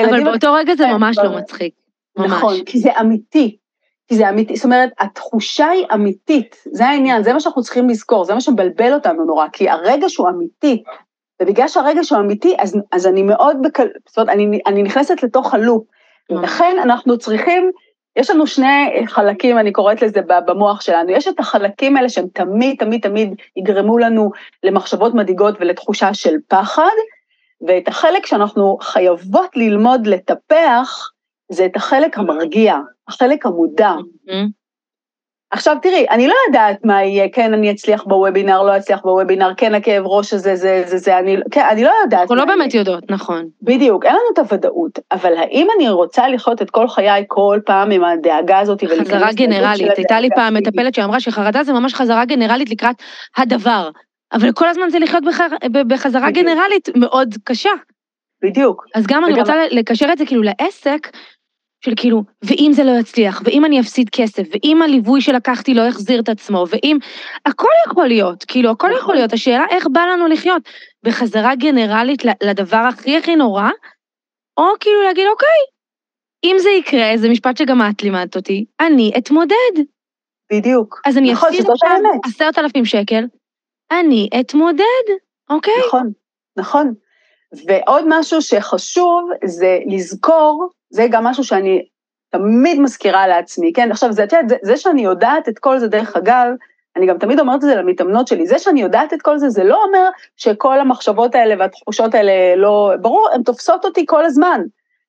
[0.04, 1.74] אבל באותו רגע זה ממש לא מצחיק.
[2.16, 2.30] ממש.
[2.30, 3.56] נכון, כי זה אמיתי.
[4.11, 8.25] כי זה אמיתי, זאת אומרת, התחושה היא אמיתית, זה העניין, זה מה שאנחנו צריכים לזכור,
[8.25, 10.83] זה מה שמבלבל אותנו נורא, כי הרגע שהוא אמיתי,
[11.42, 13.87] ובגלל שהרגע שהוא אמיתי, אז, אז אני מאוד בקל...
[14.09, 15.85] זאת אומרת, אני, אני נכנסת לתוך הלופ,
[16.31, 17.70] ולכן אנחנו צריכים,
[18.16, 22.77] יש לנו שני חלקים, אני קוראת לזה במוח שלנו, יש את החלקים האלה שהם תמיד,
[22.79, 24.31] תמיד, תמיד יגרמו לנו
[24.62, 26.96] למחשבות מדאיגות ולתחושה של פחד,
[27.66, 31.11] ואת החלק שאנחנו חייבות ללמוד לטפח,
[31.50, 32.76] זה את החלק המרגיע,
[33.08, 33.94] החלק המודע.
[34.28, 34.60] Mm-hmm.
[35.52, 39.74] עכשיו תראי, אני לא יודעת מה יהיה, כן, אני אצליח בוובינר, לא אצליח בוובינר, כן,
[39.74, 42.20] הכאב ראש הזה, זה, זה, זה, אני, כן, אני לא יודעת.
[42.20, 43.48] אנחנו לא באמת יודעות, נכון.
[43.62, 47.90] בדיוק, אין לנו את הוודאות, אבל האם אני רוצה לחיות את כל חיי כל פעם
[47.90, 52.70] עם הדאגה הזאת חזרה גנרלית, הייתה לי פעם מטפלת שאמרה שחרדה זה ממש חזרה גנרלית
[52.70, 52.96] לקראת
[53.36, 53.90] הדבר,
[54.32, 55.46] אבל כל הזמן זה לחיות בחר,
[55.86, 56.46] בחזרה בדיוק.
[56.46, 57.70] גנרלית מאוד קשה.
[58.42, 58.86] בדיוק.
[58.94, 59.32] אז גם וגם...
[59.32, 61.08] אני רוצה לקשר את זה כאילו לעסק,
[61.84, 66.20] של כאילו, ואם זה לא יצליח, ואם אני אפסיד כסף, ואם הליווי שלקחתי לא יחזיר
[66.20, 66.98] את עצמו, ואם...
[67.46, 69.32] הכל יכול להיות, כאילו, הכל יכול להיות.
[69.32, 70.62] השאלה איך בא לנו לחיות
[71.02, 73.70] בחזרה גנרלית לדבר הכי הכי נורא,
[74.56, 75.58] או כאילו להגיד, אוקיי,
[76.44, 79.84] אם זה יקרה, זה משפט שגם את לימדת אותי, אני אתמודד.
[80.52, 81.00] בדיוק.
[81.06, 83.24] אז אני נכון, אפסיד עכשיו עשרת אלפים שקל,
[83.92, 85.06] אני אתמודד,
[85.50, 85.74] אוקיי?
[85.86, 86.12] נכון,
[86.56, 86.94] נכון.
[87.66, 91.83] ועוד משהו שחשוב זה לזכור זה גם משהו שאני
[92.31, 93.90] תמיד מזכירה לעצמי, כן?
[93.90, 96.46] עכשיו, זה, זה, זה שאני יודעת את כל זה, דרך אגב,
[96.96, 99.64] אני גם תמיד אומרת את זה למתאמנות שלי, זה שאני יודעת את כל זה, זה
[99.64, 104.61] לא אומר שכל המחשבות האלה והתחושות האלה לא, ברור, הן תופסות אותי כל הזמן.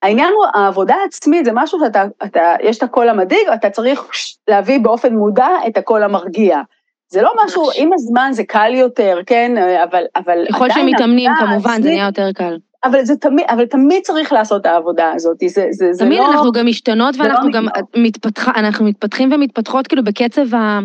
[0.01, 4.07] העניין הוא, העבודה העצמית זה משהו שאתה, אתה, יש את הקול המדאיג, אתה צריך
[4.47, 6.61] להביא באופן מודע את הקול המרגיע.
[7.09, 10.45] זה לא משהו, עם הזמן זה קל יותר, כן, אבל, אבל...
[10.49, 12.57] ככל שמתאמנים, כמובן, זה נהיה יותר קל.
[12.83, 16.25] אבל זה תמיד, אבל תמיד צריך לעשות את העבודה הזאת, זה, זה, זה תמיד לא...
[16.25, 20.79] תמיד אנחנו גם משתנות ואנחנו לא גם מתפתח, אנחנו מתפתחים ומתפתחות כאילו בקצב ה...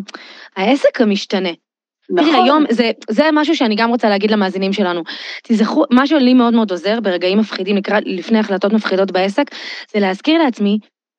[0.56, 1.50] העסק המשתנה.
[2.10, 2.30] נכון.
[2.30, 5.02] תראי, היום, זה, זה משהו שאני גם רוצה להגיד למאזינים שלנו.
[5.42, 9.50] תזכרו, מה שלי מאוד מאוד עוזר ברגעים מפחידים, לקראת, לפני החלטות מפחידות בעסק,
[9.92, 10.78] זה להזכיר לעצמי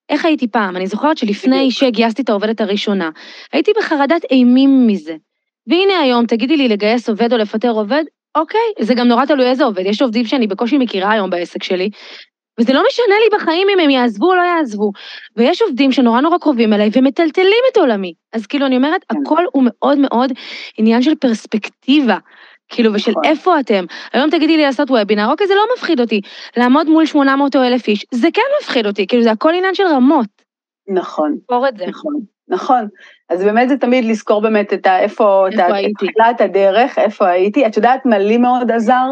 [0.09, 0.75] איך הייתי פעם.
[0.75, 3.09] אני זוכרת שלפני שגייסתי את העובדת הראשונה,
[3.53, 5.15] הייתי בחרדת אימים מזה.
[5.67, 8.03] והנה היום, תגידי לי לגייס עובד או לפטר עובד,
[8.37, 9.85] אוקיי, זה גם נורא תלוי איזה עובד.
[9.85, 11.89] יש עובדים שאני בקושי מכירה היום בעסק שלי,
[12.59, 14.91] וזה לא משנה לי בחיים אם הם יעזבו או לא יעזבו.
[15.35, 18.13] ויש עובדים שנורא נורא קרובים אליי ומטלטלים את עולמי.
[18.33, 19.17] אז כאילו, אני אומרת, כן.
[19.21, 20.31] הכל הוא מאוד מאוד
[20.77, 22.17] עניין של פרספקטיבה.
[22.69, 23.25] כאילו, ושל נכון.
[23.25, 23.85] איפה אתם.
[24.13, 26.21] היום תגידי לי לעשות וובינר, אוקיי, זה לא מפחיד אותי.
[26.57, 29.83] לעמוד מול 800 או 1,000 איש, זה כן מפחיד אותי, כאילו, זה הכל עניין של
[29.83, 30.27] רמות.
[30.87, 31.33] נכון.
[31.33, 31.85] לזכור את זה.
[31.87, 32.13] נכון,
[32.49, 32.87] נכון.
[33.29, 35.93] אז באמת זה תמיד לזכור באמת את ה, איפה, איפה את הייתי.
[35.93, 37.65] תחילת הדרך, איפה הייתי.
[37.67, 39.05] את יודעת מה לי מאוד עזר?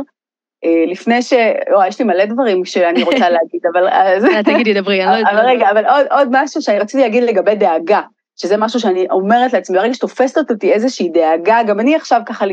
[0.65, 1.33] אה, לפני ש...
[1.73, 3.87] וואי, יש לי מלא דברים שאני רוצה להגיד, אבל...
[3.87, 5.33] אה, תגידי, דברי, אני לא יודעת.
[5.33, 8.01] אבל רגע, אבל עוד, עוד משהו שאני רציתי להגיד לגבי דאגה,
[8.35, 12.45] שזה משהו שאני אומרת לעצמי, ברגע שתופסת אותי איזושהי דאגה, גם אני עכשיו ככה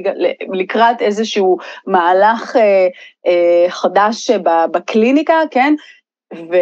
[0.53, 2.87] לקראת איזשהו מהלך אה,
[3.27, 4.31] אה, חדש
[4.73, 5.75] בקליניקה, כן?
[6.35, 6.57] ו...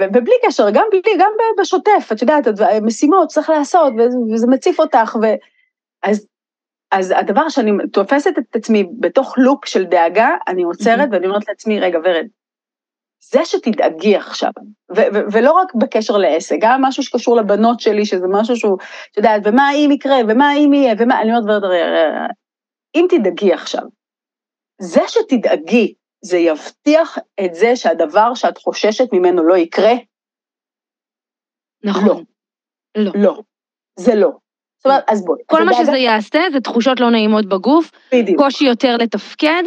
[0.00, 2.44] ובלי קשר, גם בלי, גם בשוטף, את יודעת,
[2.82, 3.92] משימות צריך לעשות,
[4.34, 5.26] וזה מציף אותך, ו...
[6.02, 6.26] אז
[6.92, 11.80] אז הדבר שאני תופסת את עצמי בתוך לופ של דאגה, אני עוצרת ואני אומרת לעצמי,
[11.80, 12.26] רגע, ורד,
[13.30, 14.50] זה שתדאגי עכשיו,
[14.96, 18.76] ו- ו- ולא רק בקשר לעסק, גם משהו שקשור לבנות שלי, שזה משהו שהוא,
[19.10, 21.62] את יודעת, ומה אם יקרה, ומה אם יהיה, ומה, אני אומרת, ורד,
[22.94, 23.82] אם תדאגי עכשיו,
[24.80, 29.92] זה שתדאגי, זה יבטיח את זה שהדבר שאת חוששת ממנו לא יקרה?
[31.84, 32.24] נכון.
[32.96, 33.04] לא.
[33.04, 33.12] לא.
[33.14, 33.42] לא.
[33.96, 34.30] זה לא.
[34.78, 35.40] זאת אומרת, אז בואי.
[35.46, 38.38] כל מה שזה יעשה זה תחושות לא נעימות בגוף, בדיוק.
[38.38, 39.62] קושי יותר לתפקד,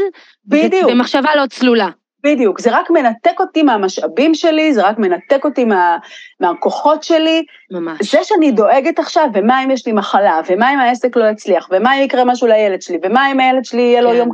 [0.46, 0.92] בדיוק.
[0.92, 1.90] ומחשבה לא צלולה.
[2.24, 5.98] בדיוק, זה רק מנתק אותי מהמשאבים שלי, זה רק מנתק אותי מה,
[6.40, 7.46] מהכוחות שלי.
[7.72, 8.12] ממש.
[8.12, 11.98] זה שאני דואגת עכשיו, ומה אם יש לי מחלה, ומה אם העסק לא יצליח, ומה
[11.98, 14.16] אם יקרה משהו לילד שלי, ומה אם הילד שלי יהיה לו כן.
[14.16, 14.30] יום...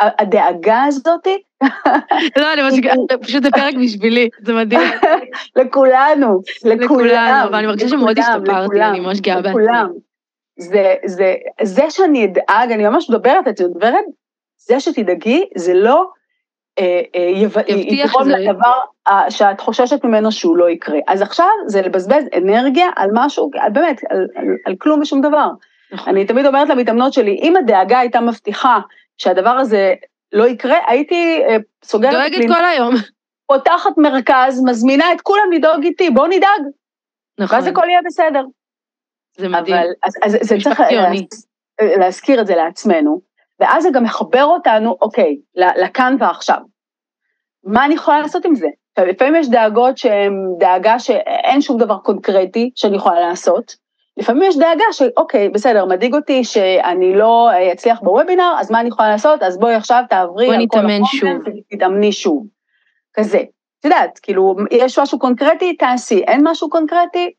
[0.00, 1.42] הדאגה הזאתי...
[2.36, 2.62] לא, אני
[3.22, 4.80] פשוט זה פרק בשבילי, זה מדהים.
[5.56, 7.52] לכולנו, לכולנו.
[7.52, 9.62] ואני מרגישה שמאוד השתפרתי, אני ממש גאה בעצמי.
[10.58, 14.04] זה, זה, זה שאני אדאג, אני ממש מדברת, את מדברת,
[14.56, 16.06] זה שתדאגי, זה לא
[16.78, 17.30] אה, אה,
[17.68, 18.74] יגרום לדבר
[19.08, 20.98] אה, שאת חוששת ממנו שהוא לא יקרה.
[21.08, 25.48] אז עכשיו זה לבזבז אנרגיה על משהו, על, באמת, על, על, על כלום ושום דבר.
[25.92, 26.12] נכון.
[26.12, 28.78] אני תמיד אומרת למתאמנות שלי, אם הדאגה הייתה מבטיחה
[29.18, 29.94] שהדבר הזה
[30.32, 31.42] לא יקרה, הייתי
[31.84, 32.12] סוגרת...
[32.12, 32.94] דואגת כל היום.
[33.46, 36.62] פותחת מרכז, מזמינה את כולם לדאוג איתי, בואו נדאג.
[37.38, 37.56] נכון.
[37.56, 38.44] ואז הכל יהיה בסדר.
[39.36, 39.76] זה מדהים.
[39.76, 40.80] אבל, אז, אז זה צריך
[41.80, 43.20] להזכיר את זה לעצמנו,
[43.60, 46.58] ואז זה גם מחבר אותנו, אוקיי, לכאן ועכשיו.
[47.64, 48.66] מה אני יכולה לעשות עם זה?
[48.90, 53.83] עכשיו, לפעמים יש דאגות שהן דאגה שאין שום דבר קונקרטי שאני יכולה לעשות.
[54.16, 59.08] לפעמים יש דאגה שאוקיי, בסדר, מדאיג אותי שאני לא אצליח בוובינר, אז מה אני יכולה
[59.08, 59.42] לעשות?
[59.42, 61.36] אז בואי עכשיו תעברי על כל החומר
[61.70, 62.46] ותתאמני שוב.
[63.14, 63.38] כזה.
[63.80, 67.30] את יודעת, כאילו, יש משהו קונקרטי, תעשי, אין משהו קונקרטי, אה,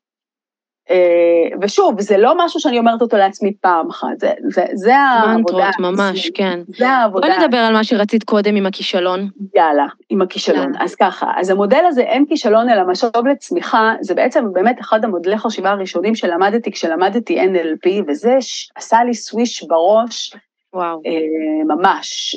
[1.62, 5.38] ושוב, זה לא משהו שאני אומרת אותו לעצמי פעם אחת, זה, זה, זה העבודה.
[5.38, 6.60] מנטרות, ממש, כן.
[6.78, 7.28] זה העבודה.
[7.28, 9.30] בוא נדבר על מה שרצית קודם עם הכישלון.
[9.56, 10.64] יאללה, עם הכישלון.
[10.64, 10.84] יאללה.
[10.84, 15.38] אז ככה, אז המודל הזה, אין כישלון אלא משוב לצמיחה, זה בעצם באמת אחד המודלי
[15.38, 18.38] חשיבה הראשונים שלמדתי כשלמדתי NLP, וזה
[18.76, 20.36] עשה לי סוויש בראש.
[20.74, 21.02] וואו.
[21.06, 22.36] אה, ממש.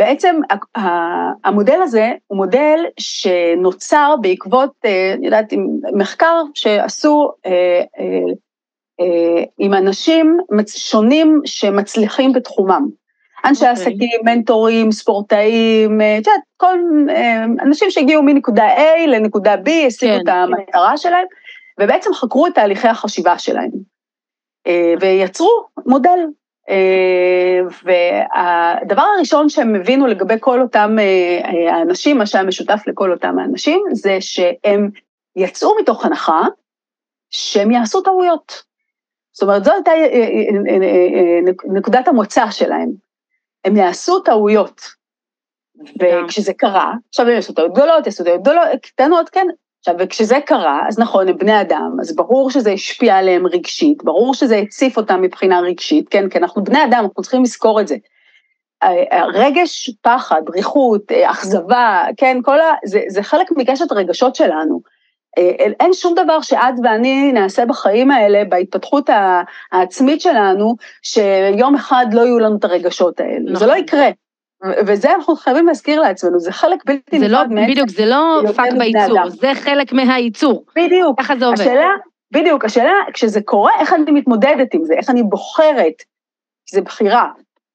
[0.00, 0.40] בעצם
[1.44, 5.52] המודל הזה הוא מודל שנוצר בעקבות, אה, אני יודעת,
[5.92, 7.82] מחקר שעשו אה,
[9.00, 12.88] אה, עם אנשים שונים שמצליחים בתחומם.
[13.44, 13.70] אנשי okay.
[13.70, 13.82] אוקיי.
[13.82, 16.78] עסקים, מנטורים, ספורטאים, את יודעת, כל
[17.62, 20.96] אנשים שהגיעו מנקודה A לנקודה B, השיגו כן, את המטרה.
[20.96, 21.26] שלהם,
[21.80, 23.70] ובעצם חקרו את תהליכי החשיבה שלהם.
[25.00, 26.18] ויצרו מודל
[27.84, 33.38] והדבר הראשון שהם הבינו לגבי כל אותם אה, אה, האנשים, מה שהיה משותף לכל אותם
[33.38, 34.90] האנשים, זה שהם
[35.36, 36.42] יצאו מתוך הנחה
[37.30, 38.62] שהם יעשו טעויות.
[39.32, 39.90] זאת אומרת, זו הייתה
[41.64, 42.90] נקודת המוצא שלהם.
[43.64, 44.80] הם יעשו טעויות.
[46.00, 49.46] וכשזה קרה, עכשיו הם יעשו טעויות גדולות, יעשו טעויות גדולות, קטנות, כן,
[49.80, 54.34] עכשיו, וכשזה קרה, אז נכון, הם בני אדם, אז ברור שזה השפיע עליהם רגשית, ברור
[54.34, 57.96] שזה הציף אותם מבחינה רגשית, כן, כי אנחנו בני אדם, אנחנו צריכים לזכור את זה.
[59.34, 62.72] רגש, פחד, בריחות, אכזבה, כן, כל ה...
[62.84, 64.80] זה, זה חלק מקשת הרגשות שלנו.
[65.80, 69.10] אין שום דבר שאת ואני נעשה בחיים האלה, בהתפתחות
[69.72, 73.40] העצמית שלנו, שיום אחד לא יהיו לנו את הרגשות האלה.
[73.40, 73.56] נכון.
[73.56, 74.08] זה לא יקרה.
[74.86, 79.30] וזה אנחנו חייבים להזכיר לעצמנו, זה חלק בלתי נפרד לא, בדיוק, זה לא פאק בייצור,
[79.30, 80.64] זה חלק מהייצור.
[80.76, 81.20] בדיוק.
[81.20, 81.60] ככה זה עובד.
[81.60, 81.88] השאלה,
[82.32, 86.02] בדיוק, השאלה, כשזה קורה, איך אני מתמודדת עם זה, איך אני בוחרת,
[86.70, 87.28] זה בחירה,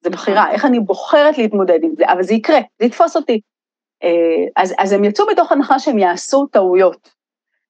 [0.03, 3.39] זה בחירה, איך אני בוחרת להתמודד עם זה, אבל זה יקרה, זה יתפוס אותי.
[4.03, 4.09] אה,
[4.55, 7.15] אז, אז הם יצאו מתוך הנחה שהם יעשו טעויות.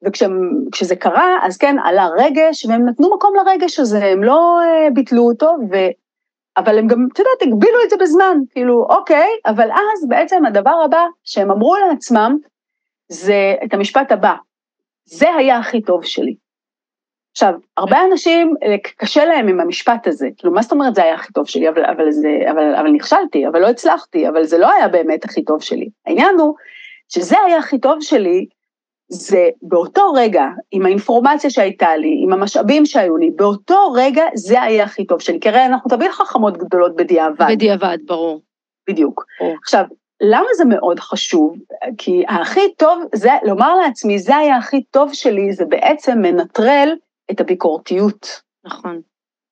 [0.04, 5.24] וכשזה קרה, אז כן, עלה רגש, והם נתנו מקום לרגש הזה, הם לא uh, ביטלו
[5.24, 5.76] אותו, ו...
[6.58, 10.82] אבל הם גם, את יודעת, הגבילו את זה בזמן, כאילו, אוקיי, אבל אז בעצם הדבר
[10.86, 12.38] הבא שהם אמרו לעצמם,
[13.08, 14.34] זה את המשפט הבא,
[15.06, 16.36] זה היה הכי טוב שלי.
[17.32, 21.16] עכשיו, הרבה אנשים, אה, קשה להם עם המשפט הזה, כאילו, מה זאת אומרת זה היה
[21.16, 24.72] הכי טוב שלי, אבל, אבל, זה, אבל, אבל נכשלתי, אבל לא הצלחתי, אבל זה לא
[24.72, 25.90] היה באמת הכי טוב שלי.
[26.06, 26.56] העניין הוא
[27.10, 28.46] שזה היה הכי טוב שלי,
[29.10, 34.84] זה באותו רגע, עם האינפורמציה שהייתה לי, עם המשאבים שהיו לי, באותו רגע זה היה
[34.84, 35.40] הכי טוב שלי.
[35.40, 37.46] כי הרי אנחנו תמיד חכמות גדולות בדיעבד.
[37.50, 38.42] בדיעבד, ברור.
[38.90, 39.26] בדיוק.
[39.40, 39.56] ברור.
[39.64, 39.84] עכשיו,
[40.22, 41.58] למה זה מאוד חשוב?
[41.98, 46.90] כי הכי טוב, זה, לומר לעצמי, זה היה הכי טוב שלי, זה בעצם מנטרל
[47.32, 48.42] את הביקורתיות.
[48.66, 49.02] נכון.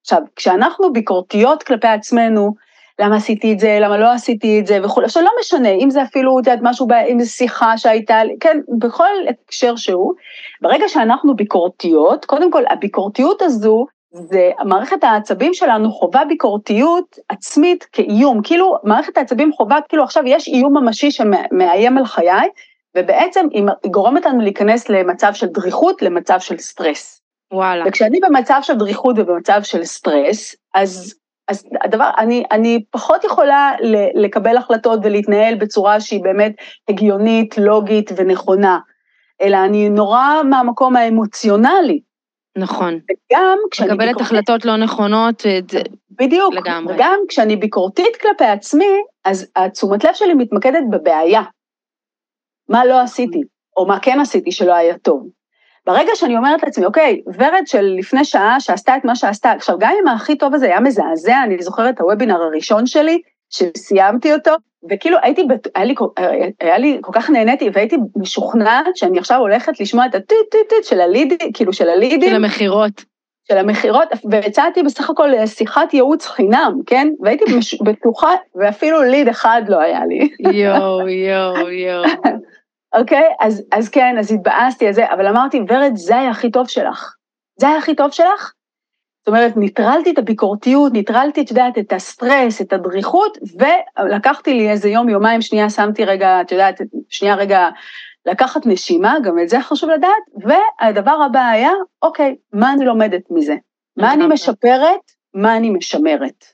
[0.01, 2.53] עכשיו, כשאנחנו ביקורתיות כלפי עצמנו,
[2.99, 5.05] למה עשיתי את זה, למה לא עשיתי את זה וכולי.
[5.05, 9.07] עכשיו, לא משנה, אם זה אפילו, את יודעת, משהו, אם זה שיחה שהייתה כן, בכל
[9.29, 10.13] הקשר שהוא,
[10.61, 18.41] ברגע שאנחנו ביקורתיות, קודם כל, הביקורתיות הזו, זה, מערכת העצבים שלנו חווה ביקורתיות עצמית כאיום,
[18.43, 22.49] כאילו מערכת העצבים חווה, כאילו עכשיו יש איום ממשי שמאיים על חיי,
[22.97, 27.21] ובעצם היא גורמת לנו להיכנס למצב של דריכות, למצב של סטרס.
[27.53, 27.83] וואלה.
[27.87, 31.15] וכשאני במצב של דריכות ובמצב של סטרס, אז
[31.47, 33.71] אז הדבר, אני, אני פחות יכולה
[34.15, 36.53] לקבל החלטות ולהתנהל בצורה שהיא באמת
[36.89, 38.79] הגיונית, לוגית ונכונה,
[39.41, 42.01] אלא אני נורא מהמקום האמוציונלי.
[42.57, 42.93] נכון.
[42.93, 43.89] וגם כשאני...
[43.89, 44.21] מקבלת ביקורתית...
[44.21, 45.43] החלטות לא נכונות,
[46.19, 46.53] בדיוק.
[46.53, 46.95] לגמרי.
[46.95, 51.41] וגם כשאני ביקורתית כלפי עצמי, אז התשומת לב שלי מתמקדת בבעיה.
[52.69, 53.41] מה לא עשיתי,
[53.77, 55.27] או מה כן עשיתי שלא היה טוב.
[55.85, 59.91] ברגע שאני אומרת לעצמי, אוקיי, ורד של לפני שעה שעשתה את מה שעשתה, עכשיו גם
[60.01, 64.51] אם הכי טוב הזה היה מזעזע, אני זוכרת את הוובינר הראשון שלי, שסיימתי אותו,
[64.89, 65.95] וכאילו הייתי, היה לי,
[66.61, 70.83] היה לי, כל כך נהניתי, והייתי משוכנעת שאני עכשיו הולכת לשמוע את הטיט טיט טיט
[70.83, 72.29] של הלידי, כאילו של הלידים.
[72.29, 73.13] של המכירות.
[73.47, 77.07] של המכירות, והצעתי בסך הכל שיחת ייעוץ חינם, כן?
[77.21, 77.45] והייתי
[77.83, 80.29] בטוחה, ואפילו ליד אחד לא היה לי.
[80.39, 82.03] יואו, יואו, יואו.
[82.93, 83.29] אוקיי?
[83.39, 87.15] אז, אז כן, אז התבאסתי על זה, אבל אמרתי, ורד, זה היה הכי טוב שלך.
[87.59, 88.53] זה היה הכי טוב שלך?
[89.19, 93.37] זאת אומרת, ניטרלתי את הביקורתיות, ניטרלתי, את יודעת, את הסטרס, את הדריכות,
[93.99, 97.69] ולקחתי לי איזה יום, יומיים, שנייה, שמתי רגע, את יודעת, שנייה רגע
[98.25, 103.55] לקחת נשימה, גם את זה חשוב לדעת, והדבר הבא היה, אוקיי, מה אני לומדת מזה?
[103.97, 104.99] מה אני משפרת?
[105.33, 106.45] מה אני משמרת?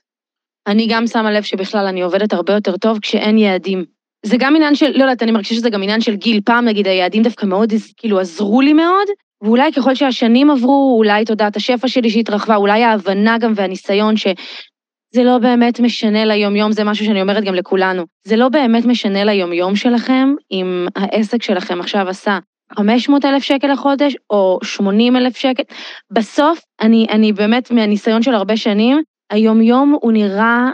[0.66, 3.99] אני גם שמה לב שבכלל אני עובדת הרבה יותר טוב כשאין יעדים.
[4.26, 6.40] זה גם עניין של, לא יודעת, אני מרגישה שזה גם עניין של גיל.
[6.44, 9.08] פעם נגיד היעדים דווקא מאוד, כאילו, עזרו לי מאוד,
[9.42, 15.38] ואולי ככל שהשנים עברו, אולי תודעת השפע שלי שהתרחבה, אולי ההבנה גם והניסיון שזה לא
[15.38, 18.04] באמת משנה ליומיום, זה משהו שאני אומרת גם לכולנו.
[18.26, 22.38] זה לא באמת משנה ליומיום שלכם אם העסק שלכם עכשיו עשה
[22.76, 25.62] 500 אלף שקל לחודש או 80 אלף שקל.
[26.10, 30.70] בסוף, אני, אני באמת, מהניסיון של הרבה שנים, היומיום הוא נראה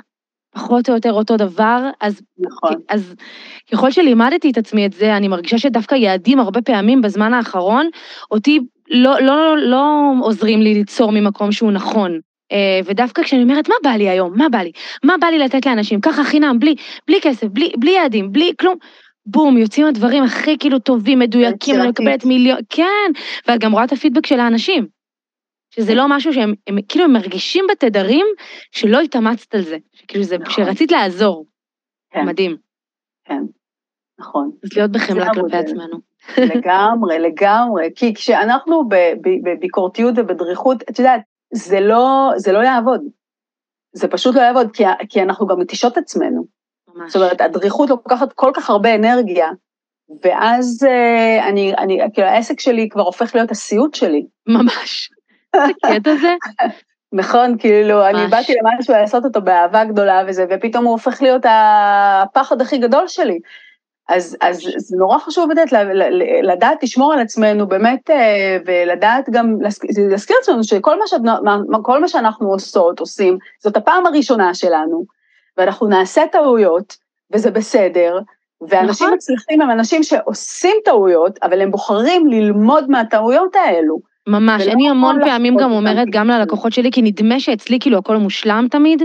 [0.56, 2.74] פחות או יותר אותו דבר, אז, נכון.
[2.88, 3.14] אז
[3.72, 7.88] ככל שלימדתי את עצמי את זה, אני מרגישה שדווקא יעדים הרבה פעמים בזמן האחרון,
[8.30, 12.20] אותי לא, לא, לא, לא עוזרים לי ליצור ממקום שהוא נכון.
[12.52, 14.32] אה, ודווקא כשאני אומרת, מה בא לי היום?
[14.36, 14.70] מה בא לי?
[15.04, 16.00] מה בא לי לתת לאנשים?
[16.00, 16.74] ככה חינם, בלי,
[17.08, 18.74] בלי כסף, בלי, בלי יעדים, בלי כלום.
[19.26, 23.12] בום, יוצאים הדברים הכי כאילו טובים, מדויקים, אני מקבלת מיליון, כן,
[23.48, 24.86] ואת גם רואה את הפידבק של האנשים.
[25.76, 28.26] שזה לא משהו שהם, הם, כאילו הם מרגישים בתדרים
[28.72, 30.64] שלא התאמצת על זה, שכאילו זה, נכון.
[30.64, 31.46] שרצית לעזור.
[32.10, 32.26] כן.
[32.26, 32.56] מדהים.
[33.24, 33.42] כן,
[34.20, 34.50] נכון.
[34.64, 35.98] אז להיות בחמלה כלפי עצמנו.
[36.38, 38.88] לגמרי, לגמרי, כי כשאנחנו
[39.44, 41.20] בביקורתיות ובדריכות, את יודעת,
[41.52, 43.00] זה לא, זה לא יעבוד.
[43.92, 46.44] זה פשוט לא יעבוד, כי, כי אנחנו גם מתישות עצמנו.
[46.94, 47.12] ממש.
[47.12, 49.50] זאת אומרת, הדריכות לוקחת כל כך הרבה אנרגיה,
[50.24, 54.26] ואז אה, אני, אני, כאילו העסק שלי כבר הופך להיות הסיוט שלי.
[54.46, 55.10] ממש.
[55.64, 56.34] הקטע זה?
[57.12, 62.60] נכון, כאילו, אני באתי למשהו לעשות אותו באהבה גדולה וזה, ופתאום הוא הופך להיות הפחד
[62.60, 63.38] הכי גדול שלי.
[64.08, 65.68] אז, אז זה נורא חשוב לדעת,
[66.42, 69.56] לדעת לשמור על עצמנו באמת, אה, ולדעת גם,
[70.10, 71.20] להזכיר לעצמנו שכל מה, שאת,
[71.82, 75.04] כל מה שאנחנו עושות, עושים, זאת הפעם הראשונה שלנו,
[75.56, 76.96] ואנחנו נעשה טעויות,
[77.32, 78.18] וזה בסדר,
[78.60, 79.16] ואנשים נכון.
[79.16, 83.98] מצליחים הם אנשים שעושים טעויות, אבל הם בוחרים ללמוד מהטעויות האלו.
[84.26, 88.66] ממש, אני המון פעמים גם אומרת גם ללקוחות שלי, כי נדמה שאצלי כאילו הכל מושלם
[88.70, 89.02] תמיד.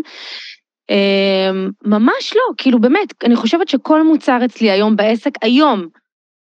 [0.89, 5.87] אמ, ממש לא, כאילו באמת, אני חושבת שכל מוצר אצלי היום בעסק, היום,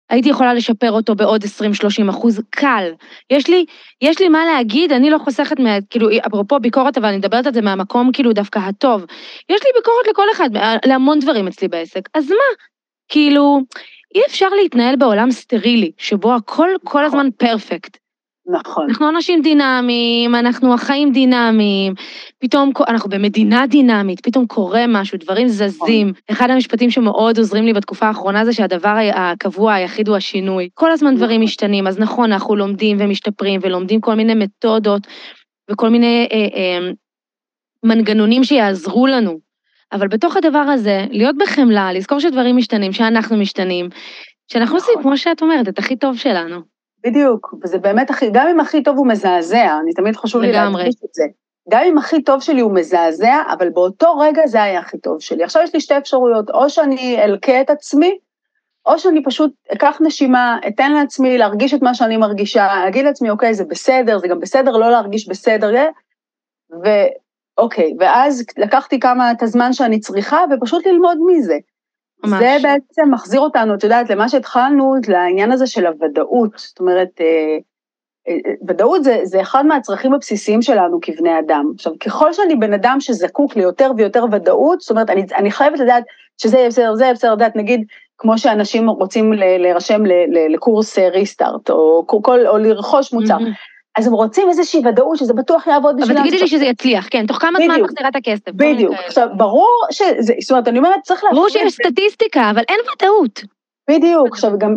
[0.09, 2.91] הייתי יכולה לשפר אותו בעוד 20-30 אחוז, קל.
[3.30, 3.65] יש לי,
[4.01, 7.53] יש לי מה להגיד, אני לא חוסכת, מה, כאילו, אפרופו ביקורת, אבל אני מדברת על
[7.53, 9.05] זה מהמקום כאילו דווקא הטוב.
[9.49, 10.49] יש לי ביקורת לכל אחד,
[10.86, 12.65] להמון דברים אצלי בעסק, אז מה?
[13.09, 13.59] כאילו,
[14.15, 17.97] אי אפשר להתנהל בעולם סטרילי, שבו הכל כל הזמן פרפקט.
[18.48, 18.89] נכון.
[18.89, 21.93] אנחנו אנשים דינמיים, אנחנו החיים דינמיים,
[22.39, 26.08] פתאום אנחנו במדינה דינמית, פתאום קורה משהו, דברים זזים.
[26.08, 26.22] נכון.
[26.32, 30.70] אחד המשפטים שמאוד עוזרים לי בתקופה האחרונה זה שהדבר הקבוע היחיד הוא השינוי.
[30.74, 31.24] כל הזמן נכון.
[31.24, 35.08] דברים משתנים, אז נכון, אנחנו לומדים ומשתפרים ולומדים כל מיני מתודות
[35.72, 36.91] וכל מיני אה, אה,
[37.84, 39.39] מנגנונים שיעזרו לנו.
[39.91, 43.89] אבל בתוך הדבר הזה, להיות בחמלה, לזכור שדברים משתנים, שאנחנו משתנים,
[44.52, 45.04] שאנחנו עושים, נכון.
[45.04, 46.77] כמו שאת אומרת, את הכי טוב שלנו.
[47.08, 50.95] בדיוק, וזה באמת הכי, גם אם הכי טוב הוא מזעזע, אני תמיד חשוב לי להדגיש
[51.05, 51.24] את זה.
[51.70, 55.43] גם אם הכי טוב שלי הוא מזעזע, אבל באותו רגע זה היה הכי טוב שלי.
[55.43, 58.18] עכשיו יש לי שתי אפשרויות, או שאני אלקה את עצמי,
[58.86, 63.53] או שאני פשוט אקח נשימה, אתן לעצמי להרגיש את מה שאני מרגישה, אגיד לעצמי, אוקיי,
[63.53, 65.86] זה בסדר, זה גם בסדר לא להרגיש בסדר,
[66.84, 71.58] ואוקיי, ואז לקחתי כמה, את הזמן שאני צריכה, ופשוט ללמוד מזה.
[72.24, 72.39] ממש.
[72.39, 76.51] זה בעצם מחזיר אותנו, את יודעת, למה שהתחלנו, לעניין הזה של הוודאות.
[76.55, 77.57] זאת אומרת, אה,
[78.28, 81.72] אה, אה, ודאות זה, זה אחד מהצרכים הבסיסיים שלנו כבני אדם.
[81.76, 86.03] עכשיו, ככל שאני בן אדם שזקוק ליותר ויותר ודאות, זאת אומרת, אני, אני חייבת לדעת
[86.38, 87.86] שזה יהיה בסדר, זה יהיה בסדר, לדעת, נגיד,
[88.18, 90.01] כמו שאנשים רוצים להירשם
[90.49, 92.05] לקורס ריסטארט, או,
[92.47, 93.38] או לרכוש מוצר.
[93.38, 93.77] Mm-hmm.
[93.98, 96.18] אז הם רוצים איזושהי ודאות שזה בטוח יעבוד בשבילם.
[96.18, 98.52] אבל תגידי לי שזה יצליח, כן, תוך כמה זמן מחזירה את הכסף?
[98.54, 101.38] בדיוק, עכשיו, ברור שזה, זאת אומרת, אני אומרת, צריך להפריד.
[101.38, 103.43] ברור שיש סטטיסטיקה, אבל אין ודאות.
[103.89, 104.76] בדיוק, עכשיו גם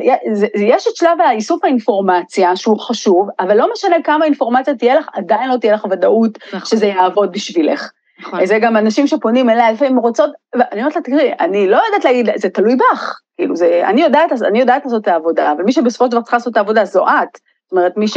[0.55, 5.51] יש את שלב האיסוף האינפורמציה שהוא חשוב, אבל לא משנה כמה אינפורמציה תהיה לך, עדיין
[5.51, 6.66] לא תהיה לך ודאות נכון.
[6.66, 7.91] שזה יעבוד בשבילך.
[8.21, 8.47] נכון.
[8.47, 12.29] זה גם אנשים שפונים אליי, לפעמים רוצות, ואני אומרת לה, תראי, אני לא יודעת להגיד,
[12.37, 16.05] זה תלוי בך, כאילו זה, אני יודעת, אני יודעת לעשות את העבודה, אבל מי שבסופו
[16.05, 17.39] של דבר צריכה לעשות את העבודה זו את.
[17.64, 18.16] זאת אומרת, מי ש...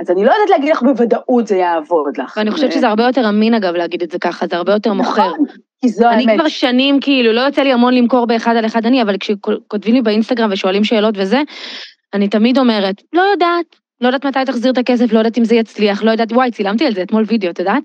[0.00, 0.04] נכון.
[0.04, 2.34] אז אני לא יודעת להגיד לך בוודאות זה יעבוד לך.
[2.36, 5.28] ואני חושבת שזה הרבה יותר אמין אגב להגיד את זה ככה, זה הרבה יותר מוכר.
[5.28, 5.46] נכון,
[5.80, 6.28] כי זו האמת.
[6.28, 9.94] אני כבר שנים כאילו, לא יוצא לי המון למכור באחד על אחד אני, אבל כשכותבים
[9.94, 11.42] לי באינסטגרם ושואלים שאלות וזה,
[12.14, 13.66] אני תמיד אומרת, לא יודעת,
[14.00, 16.86] לא יודעת מתי תחזיר את הכסף, לא יודעת אם זה יצליח, לא יודעת, וואי, צילמתי
[16.86, 17.82] על זה אתמול וידאו, את יודעת?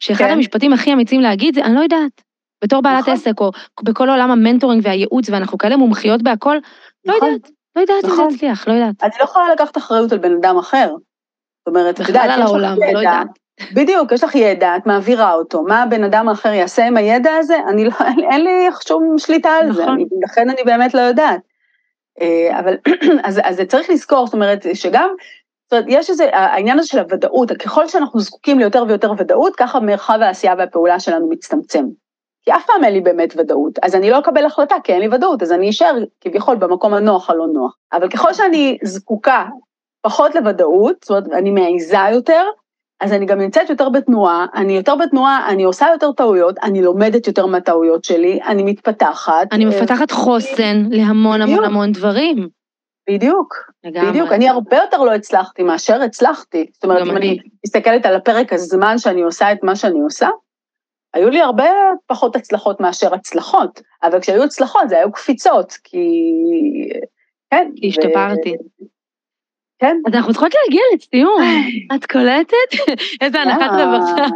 [0.00, 0.30] שאחד כן.
[0.30, 2.22] המשפטים הכי אמיצים להגיד זה, אני לא יודעת.
[2.64, 3.14] בתור בעלת נכון.
[3.14, 3.50] עסק, או
[3.82, 6.56] בכל עולם המנטורינג והייעוץ, ואנחנו כאלה מומחיות בהכל,
[7.04, 7.28] לא נכון.
[7.28, 8.24] יודעת, לא יודעת נכון.
[8.24, 9.02] אם זה יצליח, לא יודעת.
[9.02, 10.94] אני לא יכולה לקחת אחריות על בן אדם אחר.
[11.66, 12.58] זאת אומרת, את יודעת, יש לך לא
[13.74, 17.56] בדיוק, יש לך ידע, את מעבירה אותו, מה הבן אדם האחר יעשה עם הידע הזה?
[17.68, 17.90] אני לא,
[18.30, 19.84] אין לי שום שליטה על נכון.
[19.84, 21.40] זה, אני, לכן אני באמת לא יודעת.
[22.20, 22.76] אה, אבל,
[23.24, 25.10] אז, אז זה צריך לזכור, זאת אומרת, שגם,
[25.64, 29.80] זאת אומרת, יש איזה, העניין הזה של הוודאות, ככל שאנחנו זקוקים ליותר ויותר ודאות, ככה
[29.80, 31.84] מרחב העשייה והפעולה שלנו מצטמצם.
[32.44, 35.08] כי אף פעם אין לי באמת ודאות, אז אני לא אקבל החלטה כי אין לי
[35.08, 37.76] ודאות, אז אני אשאר כביכול במקום הנוח הלא נוח.
[37.92, 39.46] אבל ככל שאני זקוקה
[40.02, 42.42] פחות לוודאות, זאת אומרת, אני מעיזה יותר,
[43.00, 47.26] אז אני גם נמצאת יותר בתנועה, אני יותר בתנועה, אני עושה יותר טעויות, אני לומדת
[47.26, 49.46] יותר מהטעויות שלי, אני מתפתחת.
[49.52, 52.48] אני מפתחת חוסן להמון המון המון דברים.
[53.10, 54.10] בדיוק, לגמרי.
[54.10, 56.66] בדיוק, אני הרבה יותר לא הצלחתי מאשר הצלחתי.
[56.72, 60.28] זאת אומרת, אם אני מסתכלת על הפרק הזמן שאני עושה את מה שאני עושה,
[61.14, 61.64] היו לי הרבה
[62.06, 65.98] פחות הצלחות מאשר הצלחות, אבל כשהיו הצלחות זה היו קפיצות, כי...
[67.50, 67.70] כן.
[67.76, 68.50] כי השתפרתי.
[68.50, 68.84] ו...
[69.82, 69.96] כן.
[70.06, 71.42] אז אנחנו צריכות להגיע לסיום,
[71.94, 72.90] את קולטת?
[73.22, 74.26] איזה הנחת רווחה.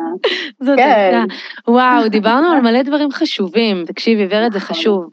[0.60, 0.88] זאת כן.
[0.88, 1.34] הייתה.
[1.68, 3.84] וואו, דיברנו על מלא דברים חשובים.
[3.86, 4.76] תקשיבי, ורד, זה נכון.
[4.76, 5.10] חשוב.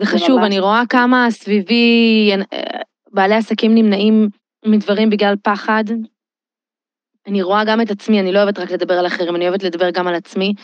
[0.00, 2.30] זה חשוב, אני רואה כמה סביבי
[3.12, 4.28] בעלי עסקים נמנעים
[4.66, 5.84] מדברים בגלל פחד.
[7.26, 9.90] אני רואה גם את עצמי, אני לא אוהבת רק לדבר על אחרים, אני אוהבת לדבר
[9.90, 10.54] גם על עצמי.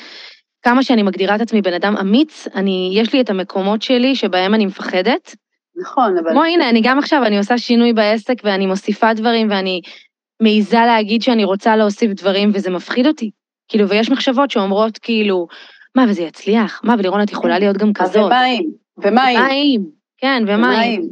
[0.62, 4.54] כמה שאני מגדירה את עצמי בן אדם אמיץ, אני, יש לי את המקומות שלי שבהם
[4.54, 5.36] אני מפחדת.
[5.80, 6.30] נכון, אבל...
[6.30, 9.80] כמו הנה, אני גם עכשיו, אני עושה שינוי בעסק ואני מוסיפה דברים ואני
[10.42, 13.30] מעיזה להגיד שאני רוצה להוסיף דברים וזה מפחיד אותי.
[13.68, 15.46] כאילו, ויש מחשבות שאומרות כאילו,
[15.94, 16.80] מה, וזה יצליח?
[16.84, 18.26] מה, ולירון, את יכולה להיות גם כזאת.
[18.26, 18.64] ומה אם?
[18.98, 19.80] ומה אם?
[20.18, 21.02] כן, ומה אם?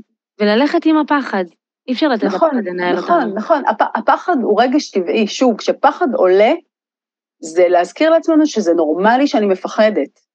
[0.41, 1.45] וללכת עם הפחד.
[1.89, 3.35] אי אפשר לתת נכון, לפחד לנהל נכון, אותנו.
[3.35, 3.63] נכון, נכון.
[3.69, 5.27] הפ, הפחד הוא רגש טבעי.
[5.27, 6.53] שוב, כשפחד עולה,
[7.41, 10.26] זה להזכיר לעצמנו שזה נורמלי שאני מפחדת.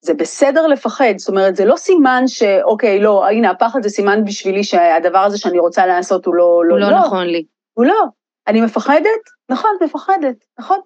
[0.00, 4.64] זה בסדר לפחד, זאת אומרת, זה לא סימן שאוקיי, לא, הנה, הפחד זה סימן בשבילי
[4.64, 6.64] שהדבר הזה שאני רוצה לעשות הוא לא...
[6.64, 7.44] לא הוא לא, לא נכון לי.
[7.74, 8.04] הוא לא.
[8.46, 9.22] אני מפחדת?
[9.50, 10.78] נכון, מפחדת, נכון.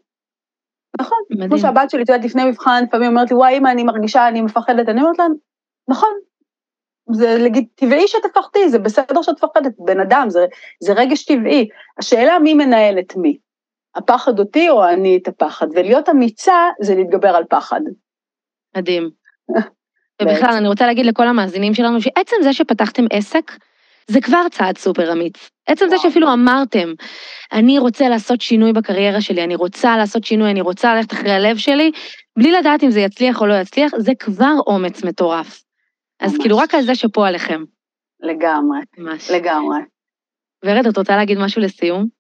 [1.01, 1.19] נכון.
[1.31, 1.49] מדהים.
[1.49, 4.43] כמו שהבת שלי, את יודעת, לפני מבחן, לפעמים אומרת לי, וואי, אמא, אני מרגישה, אני
[4.43, 4.89] מפחדת.
[4.89, 5.25] אני אומרת לה,
[5.89, 6.11] נכון.
[7.13, 10.47] זה לגיד, טבעי שתפחדי, זה בסדר שאת מפחדת, בן אדם, זה,
[10.81, 11.69] זה רגש טבעי.
[11.99, 13.39] השאלה מי מנהל את מי,
[13.95, 17.81] הפחד אותי או אני את הפחד, ולהיות אמיצה זה להתגבר על פחד.
[18.77, 19.11] מדהים.
[20.23, 23.53] ובכלל, אני רוצה להגיד לכל המאזינים שלנו, שעצם זה שפתחתם עסק,
[24.07, 25.51] זה כבר צעד סופר אמיץ.
[25.67, 25.99] עצם זה.
[25.99, 26.93] שאפילו אמרתם,
[27.53, 31.57] אני רוצה לעשות שינוי בקריירה שלי, אני רוצה לעשות שינוי, אני רוצה ללכת אחרי הלב
[31.57, 31.91] שלי,
[32.39, 35.63] בלי לדעת אם זה יצליח או לא יצליח, זה כבר אומץ מטורף.
[36.21, 36.43] אז ממש.
[36.43, 37.65] כאילו רק על זה שאפו עליכם,
[38.21, 39.31] לגמרי, ממש.
[39.31, 39.79] לגמרי.
[40.65, 42.20] ורד, את רוצה להגיד משהו לסיום?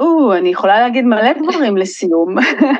[0.00, 2.38] או, אני יכולה להגיד מלא דברים לסיום.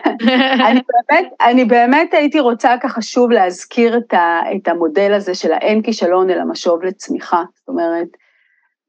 [0.69, 5.53] אני באמת, אני באמת הייתי רוצה ככה שוב להזכיר את, ה, את המודל הזה של
[5.53, 7.43] האין כישלון אלא משוב לצמיחה.
[7.55, 8.09] זאת אומרת,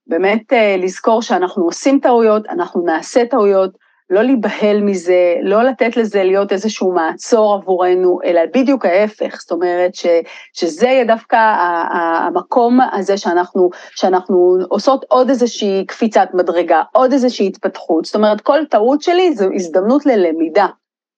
[0.08, 3.78] באמת אה, לזכור שאנחנו עושים טעויות, אנחנו נעשה טעויות,
[4.10, 9.96] לא להיבהל מזה, לא לתת לזה להיות איזשהו מעצור עבורנו, אלא בדיוק ההפך, זאת אומרת
[9.96, 10.06] ש,
[10.54, 11.56] שזה יהיה דווקא
[11.92, 18.66] המקום הזה שאנחנו, שאנחנו עושות עוד איזושהי קפיצת מדרגה, עוד איזושהי התפתחות, זאת אומרת כל
[18.66, 20.68] טעות שלי זו הזדמנות ללמידה.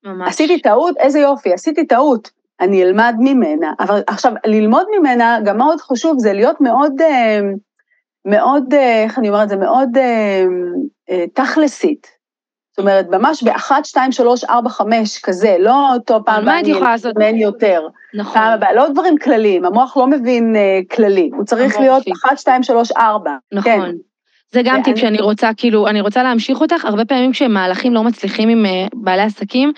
[0.03, 0.27] ממש.
[0.27, 2.29] עשיתי טעות, איזה יופי, עשיתי טעות,
[2.59, 7.39] אני אלמד ממנה, אבל עכשיו ללמוד ממנה גם מאוד חשוב זה להיות מאוד, אה,
[8.25, 10.45] מאוד, אה, איך אני אומרת, זה מאוד אה,
[11.33, 12.20] תכלסית.
[12.71, 16.91] זאת אומרת, ממש באחת, שתיים, שלוש, ארבע, חמש, כזה, לא אותו פעם מה את יכולה
[16.91, 17.11] לעשות?
[17.11, 17.81] אתאמן יותר.
[18.13, 18.33] נכון.
[18.33, 22.11] פעם הבאה, לא דברים כלליים, המוח לא מבין אה, כללי, הוא צריך להיות אמורפי.
[22.11, 23.31] אחת, שתיים, שלוש, ארבע.
[23.51, 23.57] כן.
[23.57, 23.95] נכון.
[24.53, 28.03] זה גם ואני- טיפ שאני רוצה, כאילו, אני רוצה להמשיך אותך, הרבה פעמים כשמהלכים לא
[28.03, 29.73] מצליחים עם אה, בעלי עסקים,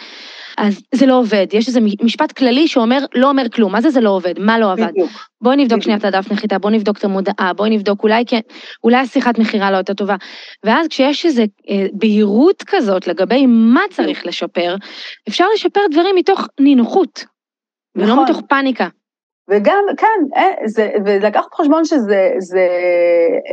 [0.58, 1.48] אז זה לא עובד.
[1.54, 3.72] יש איזה משפט כללי שאומר, לא אומר כלום.
[3.72, 4.40] מה זה זה לא עובד?
[4.40, 4.88] מה לא עבד?
[4.88, 5.10] בדיוק.
[5.42, 5.82] בואי נבדוק.
[5.82, 8.40] שנייה את הדף נחיתה, בואי נבדוק את המודעה, בואי נבדוק, אולי כן,
[8.84, 10.16] אולי השיחת מכירה לא יותר טובה.
[10.64, 14.76] ואז כשיש איזו אה, בהירות כזאת לגבי מה צריך לשפר,
[15.30, 17.26] אפשר לשפר דברים מתוך נינוחות,
[17.96, 18.24] ולא נכון.
[18.24, 18.88] מתוך פאניקה.
[19.50, 22.68] וגם, כן, אה, זה, ולקחת בחשבון שזה זה,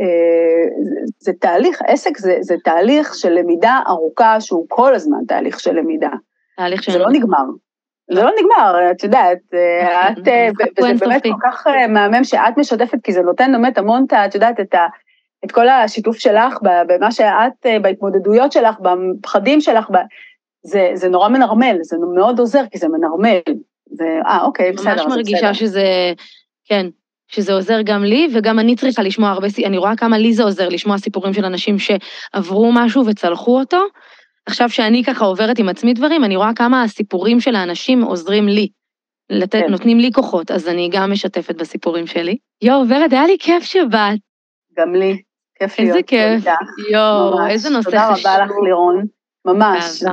[0.01, 5.59] אה, זה, זה תהליך, עסק זה, זה תהליך של למידה ארוכה, שהוא כל הזמן תהליך
[5.59, 6.09] של למידה.
[6.57, 6.99] תהליך זה של...
[6.99, 7.43] לא נגמר.
[8.13, 11.09] זה לא נגמר, את יודעת, אה, את, אה, וזה אינסופי.
[11.09, 14.73] באמת כל כך אה, מהמם שאת משתפת, כי זה נותן באמת המון, את יודעת, את
[14.73, 14.87] ה...
[15.45, 19.95] את כל השיתוף שלך במה שאת, אה, בהתמודדויות שלך, בפחדים שלך, ב...
[20.63, 23.39] זה, זה נורא מנרמל, זה מאוד עוזר, כי זה מנרמל.
[23.91, 25.53] זה, אה, אוקיי, בסדר, ממש זה מרגישה בסדר.
[25.53, 26.13] שזה,
[26.65, 26.85] כן,
[27.27, 30.69] שזה עוזר גם לי, וגם אני צריכה לשמוע הרבה, אני רואה כמה לי זה עוזר
[30.69, 33.81] לשמוע סיפורים של אנשים שעברו משהו וצלחו אותו.
[34.51, 38.67] עכשיו שאני ככה עוברת עם עצמי דברים, אני רואה כמה הסיפורים של האנשים עוזרים לי.
[39.29, 39.71] לתת, כן.
[39.71, 42.37] נותנים לי כוחות, אז אני גם משתפת בסיפורים שלי.
[42.61, 44.19] יואו, ורד, היה לי כיף שבאת.
[44.77, 45.21] גם לי,
[45.59, 46.45] כיף איזה להיות כיף.
[46.91, 47.51] יואו, ממש.
[47.51, 48.27] איזה נושא תודה חשוב.
[48.27, 49.05] רבה לך, לירון.
[49.45, 50.03] ממש.
[50.03, 50.07] ו-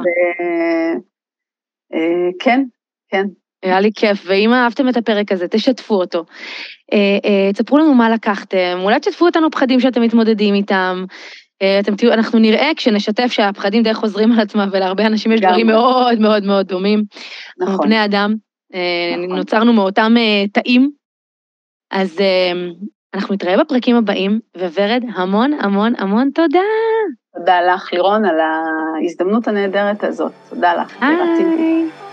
[1.94, 2.64] אה, כן,
[3.08, 3.26] כן.
[3.62, 6.24] היה לי כיף, ואם אהבתם את הפרק הזה, תשתפו אותו.
[6.92, 11.04] אה, אה, תספרו לנו מה לקחתם, אולי תשתפו אותנו פחדים שאתם מתמודדים איתם.
[11.62, 15.66] אה, אתם תראו, אנחנו נראה כשנשתף שהפחדים די חוזרים על עצמם, ולהרבה אנשים יש דברים.
[15.66, 17.04] מאוד מאוד מאוד דומים.
[17.60, 17.86] אנחנו נכון.
[17.86, 18.34] בני אדם,
[18.74, 19.36] אה, נכון.
[19.36, 20.90] נוצרנו מאותם אה, תאים.
[21.90, 22.18] אז
[23.14, 26.60] אנחנו נתראה בפרקים הבאים, וורד, המון המון המון תודה.
[27.38, 30.32] תודה לך, לירון, על ההזדמנות הנהדרת הזאת.
[30.50, 31.02] תודה לך.
[31.02, 32.07] היי.